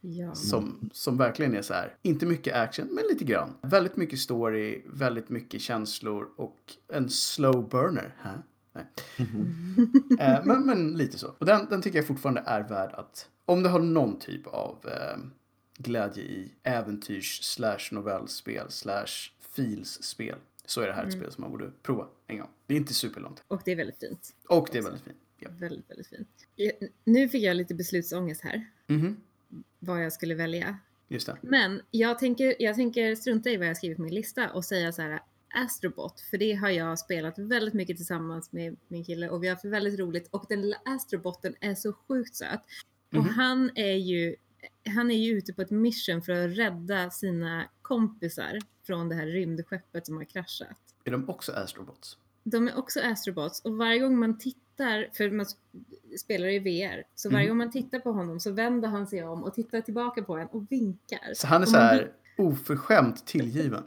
Ja. 0.00 0.34
Som, 0.34 0.90
som 0.92 1.16
verkligen 1.16 1.54
är 1.54 1.62
så 1.62 1.74
här, 1.74 1.94
inte 2.02 2.26
mycket 2.26 2.56
action, 2.56 2.86
men 2.86 3.04
lite 3.04 3.24
grann. 3.24 3.54
Väldigt 3.62 3.96
mycket 3.96 4.18
story, 4.18 4.82
väldigt 4.86 5.28
mycket 5.28 5.60
känslor 5.60 6.28
och 6.36 6.58
en 6.92 7.10
slow 7.10 7.68
burner. 7.68 8.14
Hä? 8.18 8.30
Nej. 8.72 8.86
Eh, 10.20 10.44
men, 10.44 10.66
men 10.66 10.92
lite 10.92 11.18
så. 11.18 11.34
Och 11.38 11.46
den, 11.46 11.66
den 11.70 11.82
tycker 11.82 11.98
jag 11.98 12.06
fortfarande 12.06 12.42
är 12.46 12.68
värd 12.68 12.92
att, 12.92 13.28
om 13.44 13.62
du 13.62 13.68
har 13.68 13.78
någon 13.78 14.18
typ 14.18 14.46
av 14.46 14.76
eh, 14.84 15.18
glädje 15.78 16.22
i 16.22 16.52
äventyrs 16.62 17.42
slash 17.42 17.78
novellspel 17.92 18.70
slash 18.70 19.30
feels-spel 19.56 20.38
så 20.66 20.80
är 20.80 20.86
det 20.86 20.92
här 20.92 21.06
ett 21.06 21.12
spel 21.12 21.32
som 21.32 21.42
man 21.42 21.50
borde 21.50 21.70
prova 21.82 22.08
en 22.26 22.38
gång. 22.38 22.48
Det 22.66 22.74
är 22.74 22.78
inte 22.78 22.94
superlångt. 22.94 23.42
Och 23.48 23.62
det 23.64 23.72
är 23.72 23.76
väldigt 23.76 23.98
fint. 24.00 24.34
Och 24.48 24.68
det 24.72 24.78
är 24.78 24.82
väldigt 24.82 25.02
fint. 25.02 25.16
Ja. 25.38 25.48
Väldigt, 25.58 25.90
väldigt 25.90 26.06
fint. 26.06 26.28
Nu 27.04 27.28
fick 27.28 27.42
jag 27.42 27.56
lite 27.56 27.74
beslutsångest 27.74 28.40
här. 28.42 28.66
Mhm, 28.86 29.16
Vad 29.78 30.04
jag 30.04 30.12
skulle 30.12 30.34
välja. 30.34 30.78
Just 31.08 31.26
det. 31.26 31.36
Men 31.42 31.82
jag 31.90 32.18
tänker, 32.18 32.54
jag 32.58 32.76
tänker 32.76 33.14
strunta 33.14 33.50
i 33.50 33.56
vad 33.56 33.66
jag 33.68 33.76
skrivit 33.76 33.96
på 33.96 34.02
min 34.02 34.14
lista 34.14 34.50
och 34.52 34.64
säga 34.64 34.92
så 34.92 35.02
här 35.02 35.20
Astrobot, 35.54 36.20
för 36.20 36.38
det 36.38 36.52
har 36.54 36.70
jag 36.70 36.98
spelat 36.98 37.38
väldigt 37.38 37.74
mycket 37.74 37.96
tillsammans 37.96 38.52
med 38.52 38.76
min 38.88 39.04
kille 39.04 39.28
och 39.28 39.42
vi 39.42 39.48
har 39.48 39.54
haft 39.54 39.64
väldigt 39.64 39.98
roligt 40.00 40.28
och 40.30 40.46
den 40.48 40.60
lilla 40.62 40.76
Astroboten 40.84 41.54
är 41.60 41.74
så 41.74 41.92
sjukt 41.92 42.34
söt. 42.36 42.60
Och 43.10 43.14
Mhm. 43.24 43.28
han 43.28 43.70
är 43.74 43.94
ju 43.96 44.36
han 44.86 45.10
är 45.10 45.16
ju 45.16 45.32
ute 45.38 45.52
på 45.52 45.62
ett 45.62 45.70
mission 45.70 46.22
för 46.22 46.32
att 46.32 46.58
rädda 46.58 47.10
sina 47.10 47.64
kompisar 47.82 48.58
från 48.86 49.08
det 49.08 49.14
här 49.14 49.26
rymdskeppet 49.26 50.06
som 50.06 50.16
har 50.16 50.24
kraschat. 50.24 50.78
Är 51.04 51.10
de 51.10 51.28
också 51.28 51.52
Astrobots? 51.52 52.18
De 52.44 52.68
är 52.68 52.78
också 52.78 53.00
Astrobots 53.00 53.60
och 53.60 53.76
varje 53.76 53.98
gång 53.98 54.18
man 54.18 54.38
tittar, 54.38 55.08
för 55.16 55.30
man 55.30 55.46
spelar 56.20 56.48
i 56.48 56.58
VR, 56.58 57.04
så 57.14 57.30
varje 57.30 57.44
Mhm. 57.44 57.48
gång 57.48 57.58
man 57.58 57.70
tittar 57.70 57.98
på 57.98 58.12
honom 58.12 58.40
så 58.40 58.52
vänder 58.52 58.88
han 58.88 59.06
sig 59.06 59.24
om 59.24 59.44
och 59.44 59.54
tittar 59.54 59.80
tillbaka 59.80 60.22
på 60.22 60.36
en 60.36 60.46
och 60.46 60.72
vinkar. 60.72 61.34
Så 61.34 61.46
han 61.46 61.62
är 61.62 61.66
så 61.66 61.76
här 61.76 62.12
oförskämt 62.38 63.26
tillgiven. 63.26 63.82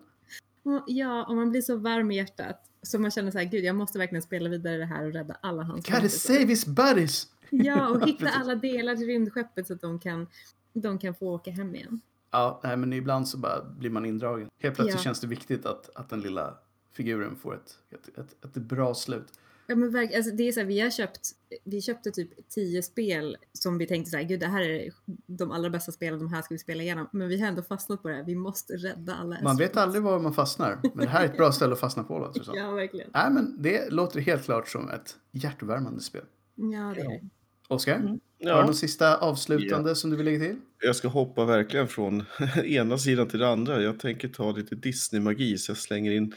Ja, 0.87 1.25
och 1.25 1.35
man 1.35 1.49
blir 1.49 1.61
så 1.61 1.75
varm 1.77 2.11
i 2.11 2.15
hjärtat. 2.15 2.65
Så 2.81 2.99
man 2.99 3.11
känner 3.11 3.31
så 3.31 3.37
här, 3.37 3.45
gud 3.45 3.63
jag 3.65 3.75
måste 3.75 3.97
verkligen 3.97 4.21
spela 4.21 4.49
vidare 4.49 4.77
det 4.77 4.85
här 4.85 5.05
och 5.05 5.13
rädda 5.13 5.37
alla 5.41 5.63
hans 5.63 5.85
Gotta 5.85 5.97
kompisar." 5.97 6.33
save 6.33 6.45
his 6.45 6.65
buddies! 6.65 7.27
Ja, 7.49 7.89
och 7.89 8.01
hitta 8.07 8.29
alla 8.29 8.55
delar 8.55 8.95
till 8.95 9.07
rymdskeppet 9.07 9.67
så 9.67 9.73
att 9.73 9.81
de 9.81 9.99
kan, 9.99 10.27
de 10.73 10.97
kan 10.99 11.15
få 11.15 11.33
åka 11.33 11.51
hem 11.51 11.75
igen. 11.75 12.01
Ja, 12.31 12.59
nej, 12.63 12.77
men 12.77 12.93
ibland 12.93 13.27
så 13.27 13.37
bara 13.37 13.63
blir 13.63 13.89
man 13.89 14.05
indragen. 14.05 14.49
Helt 14.59 14.75
plötsligt 14.75 14.95
Ja. 14.95 15.03
känns 15.03 15.19
det 15.19 15.27
viktigt 15.27 15.65
att, 15.65 15.89
att 15.95 16.09
den 16.09 16.21
lilla 16.21 16.57
figuren 16.91 17.35
får 17.35 17.55
ett, 17.55 17.77
ett, 17.91 18.17
ett, 18.17 18.43
ett 18.43 18.55
bra 18.63 18.95
slut. 18.95 19.27
Ja, 19.67 19.75
men 19.75 19.91
verk, 19.91 20.13
alltså 20.15 20.31
det 20.35 20.47
är 20.47 20.51
så 20.51 20.59
här, 20.59 20.67
vi 20.67 20.79
har 20.79 20.89
köpt, 20.89 21.29
vi 21.63 21.81
köpte 21.81 22.11
typ 22.11 22.49
tio 22.49 22.83
spel 22.83 23.37
som 23.53 23.77
vi 23.77 23.87
tänkte 23.87 24.11
så 24.11 24.17
här, 24.17 24.23
gud 24.23 24.39
det 24.39 24.47
här 24.47 24.61
är 24.61 24.93
de 25.25 25.51
allra 25.51 25.69
bästa 25.69 25.91
spelen, 25.91 26.19
de 26.19 26.33
här 26.33 26.41
ska 26.41 26.53
vi 26.53 26.59
spela 26.59 26.83
igenom. 26.83 27.07
Men 27.11 27.27
vi 27.27 27.39
har 27.41 27.47
ändå 27.47 27.61
fastnat 27.61 28.01
på 28.01 28.07
det 28.07 28.15
här, 28.15 28.23
vi 28.23 28.35
måste 28.35 28.73
rädda 28.73 29.15
alla 29.15 29.37
Man 29.43 29.57
vet 29.57 29.77
aldrig 29.77 30.03
var 30.03 30.19
man 30.19 30.33
fastnar, 30.33 30.79
men 30.81 31.05
det 31.05 31.07
här 31.11 31.21
är 31.21 31.25
ett 31.25 31.37
bra 31.37 31.51
ställe 31.51 31.73
att 31.73 31.79
fastna 31.79 32.03
på. 32.03 32.33
Som. 32.33 32.55
Ja, 32.57 32.71
verkligen. 32.71 33.09
Nej, 33.13 33.31
men 33.31 33.61
det 33.61 33.89
låter 33.89 34.19
helt 34.19 34.43
klart 34.43 34.67
som 34.67 34.89
ett 34.89 35.17
hjärtvärmande 35.31 36.01
spel. 36.01 36.25
Ja, 36.55 36.93
det 36.95 37.01
är 37.01 37.09
det. 37.09 37.29
Oskar, 37.69 37.93
har 37.99 38.01
du 38.07 38.19
Ja, 38.37 38.65
någon 38.65 38.75
sista 38.75 39.17
avslutande 39.17 39.95
som 39.95 40.09
du 40.09 40.15
vill 40.15 40.25
lägga 40.25 40.39
till? 40.39 40.55
jag 40.81 40.95
ska 40.95 41.07
hoppa 41.07 41.45
verkligen 41.45 41.87
från 41.87 42.23
ena 42.65 42.97
sidan 42.97 43.27
till 43.27 43.39
den 43.39 43.49
andra. 43.49 43.81
Jag 43.81 43.99
tänker 43.99 44.27
ta 44.27 44.51
lite 44.51 44.75
Disney-magi 44.75 45.57
så 45.57 45.69
jag 45.71 45.77
slänger 45.77 46.11
in 46.11 46.33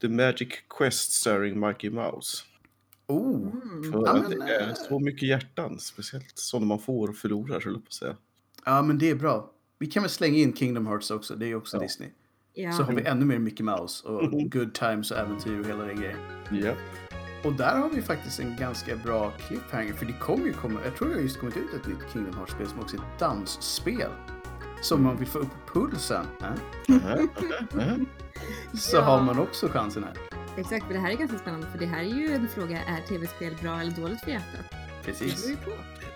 The 0.00 0.08
Magic 0.08 0.48
Quest 0.78 1.12
starring 1.12 1.66
Mickey 1.66 1.90
Mouse. 1.90 2.42
Oh, 3.06 3.36
Mm. 3.36 3.92
För 3.92 3.98
Ja, 4.06 4.12
att 4.12 4.30
det 4.30 4.36
är 4.54 4.68
eh, 4.68 4.74
så 4.74 4.98
mycket 4.98 5.28
hjärtan, 5.28 5.78
speciellt 5.78 6.32
sådana 6.38 6.66
man 6.66 6.78
får 6.78 7.08
och 7.08 7.16
förlorar, 7.16 7.60
så 7.60 7.68
jag 7.68 7.74
på 7.74 7.80
att 7.86 7.92
säga. 7.92 8.16
ja 8.64 8.82
men 8.82 8.98
det 8.98 9.10
är 9.10 9.14
bra. 9.14 9.50
Vi 9.78 9.86
kan 9.86 10.02
väl 10.02 10.10
slänga 10.10 10.36
in 10.38 10.56
Kingdom 10.56 10.86
Hearts 10.86 11.10
också, 11.10 11.34
det 11.36 11.44
är 11.46 11.48
ju 11.48 11.54
också 11.56 11.76
Ja. 11.76 11.82
Disney. 11.82 12.08
Ja. 12.54 12.72
Så 12.72 12.82
har 12.82 12.92
vi 12.92 13.02
ännu 13.02 13.24
mer 13.24 13.38
Mickey 13.38 13.62
Mouse 13.62 14.08
och 14.08 14.30
Good 14.50 14.74
Times 14.74 15.10
och 15.10 15.16
äventyr 15.18 15.60
och 15.60 15.66
hela 15.66 15.84
den 15.84 15.96
grejen. 16.00 16.18
Ja. 16.50 16.74
Och 17.44 17.52
där 17.52 17.78
har 17.78 17.88
vi 17.90 18.02
faktiskt 18.02 18.40
en 18.40 18.56
ganska 18.56 18.96
bra 18.96 19.30
cliffhanger 19.30 19.92
för 19.92 20.06
det 20.06 20.12
kommer 20.12 20.46
ju 20.46 20.52
komma, 20.52 20.80
jag 20.84 20.96
tror 20.96 21.08
det 21.08 21.14
har 21.14 21.20
just 21.20 21.40
kommit 21.40 21.56
ut 21.56 21.74
ett 21.74 21.86
nytt 21.86 21.98
Kingdom 22.12 22.34
Hearts-spel 22.36 22.66
som 22.66 22.80
också 22.80 22.96
är 22.96 23.00
ett 23.00 23.18
dansspel. 23.18 24.10
Så 24.82 24.94
om 24.94 25.02
man 25.02 25.16
vill 25.16 25.28
få 25.28 25.38
upp 25.38 25.66
pulsen 25.74 26.26
aha. 26.42 26.54
så 28.74 28.96
Ja. 28.96 29.00
har 29.02 29.22
man 29.22 29.38
också 29.38 29.68
chansen 29.68 30.04
här. 30.04 30.12
Exakt, 30.56 30.86
för 30.86 30.94
det 30.94 31.00
här 31.00 31.10
är 31.10 31.16
ganska 31.16 31.38
spännande 31.38 31.66
för 31.66 31.78
det 31.78 31.86
här 31.86 31.98
är 32.00 32.04
ju 32.04 32.34
en 32.34 32.48
fråga, 32.48 32.82
är 32.82 33.00
tv-spel 33.08 33.56
bra 33.62 33.80
eller 33.80 33.90
dåligt 33.92 34.20
för 34.20 34.30
hjärtat? 34.30 34.70
Det 34.70 34.76
Precis. 35.04 35.48
ju 35.50 35.56
på. 35.56 35.70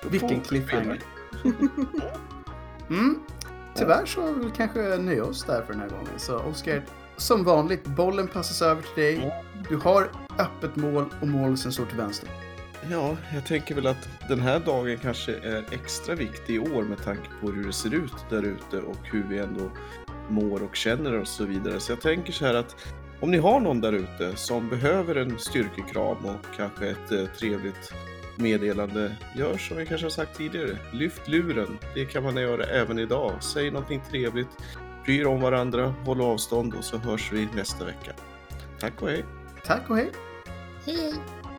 Vilken 0.09 0.41
cliffhanger. 0.41 1.01
Mm. 2.91 3.21
Tyvärr 3.75 4.07
så 4.07 4.33
vill 4.33 4.45
vi 4.45 4.51
kanske 4.57 4.97
nöja 4.97 5.25
oss 5.25 5.45
där 5.45 5.63
för 5.63 5.73
den 5.73 5.83
här 5.83 5.89
gången. 5.89 6.09
Så 6.17 6.39
Oskar, 6.39 6.83
som 7.17 7.45
vanligt, 7.45 7.85
bollen 7.85 8.29
passas 8.29 8.63
över 8.63 8.83
till 8.83 9.03
dig. 9.03 9.33
Du 9.69 9.77
har 9.77 10.11
öppet 10.39 10.77
mål 10.77 11.05
och 11.21 11.29
målisen 11.29 11.73
står 11.73 11.87
till 11.87 11.97
vänster. 11.97 12.29
Ja, 12.91 13.17
jag 13.35 13.47
tänker 13.47 13.75
väl 13.75 13.87
att 13.87 14.09
den 14.29 14.41
här 14.41 14.61
dagen 14.61 14.99
kanske 14.99 15.33
är 15.33 15.65
extra 15.71 16.15
viktig 16.15 16.55
i 16.55 16.59
år 16.59 16.83
med 16.83 17.05
tanke 17.05 17.29
på 17.41 17.51
hur 17.51 17.67
det 17.67 17.73
ser 17.73 17.95
ut 17.95 18.31
där 18.31 18.43
ute 18.43 18.79
och 18.79 18.99
hur 19.03 19.25
vi 19.29 19.39
ändå 19.39 19.71
mår 20.29 20.63
och 20.63 20.77
känner 20.77 21.21
och 21.21 21.29
så 21.29 21.45
vidare. 21.45 21.81
Så 21.81 21.93
jag 21.93 22.01
tänker 22.01 22.33
så 22.33 22.47
här 22.47 22.55
att 22.55 22.77
om 23.21 23.31
ni 23.31 23.39
har 23.39 23.61
någon 23.61 23.81
där 23.81 23.93
ute 23.93 24.37
som 24.37 24.69
behöver 24.69 25.15
en 25.15 25.39
styrkekram 25.39 26.27
och 26.27 26.57
kanske 26.57 26.87
ett 26.87 27.13
eh, 27.13 27.27
trevligt 27.27 27.93
meddelande, 28.37 29.17
gör 29.37 29.57
som 29.57 29.77
vi 29.77 29.87
kanske 29.87 30.05
har 30.05 30.11
sagt 30.11 30.37
tidigare. 30.37 30.79
Lyft 30.93 31.29
luren. 31.29 31.79
Det 31.95 32.05
kan 32.05 32.23
man 32.23 32.37
göra 32.37 32.65
även 32.65 32.99
idag. 32.99 33.33
Säg 33.41 33.71
någonting 33.71 34.03
trevligt, 34.11 34.49
bry 35.07 35.21
er 35.21 35.27
om 35.27 35.41
varandra, 35.41 35.95
håll 36.05 36.21
avstånd 36.21 36.75
och 36.75 36.85
så 36.85 36.99
hörs 36.99 37.33
vi 37.33 37.49
nästa 37.55 37.85
vecka. 37.85 38.13
Tack 38.81 39.03
och 39.03 39.09
hej! 39.09 39.25
Tack 39.65 39.91
och 39.91 39.97
hej! 39.97 40.11
Hej 40.87 40.97
hej! 40.97 41.36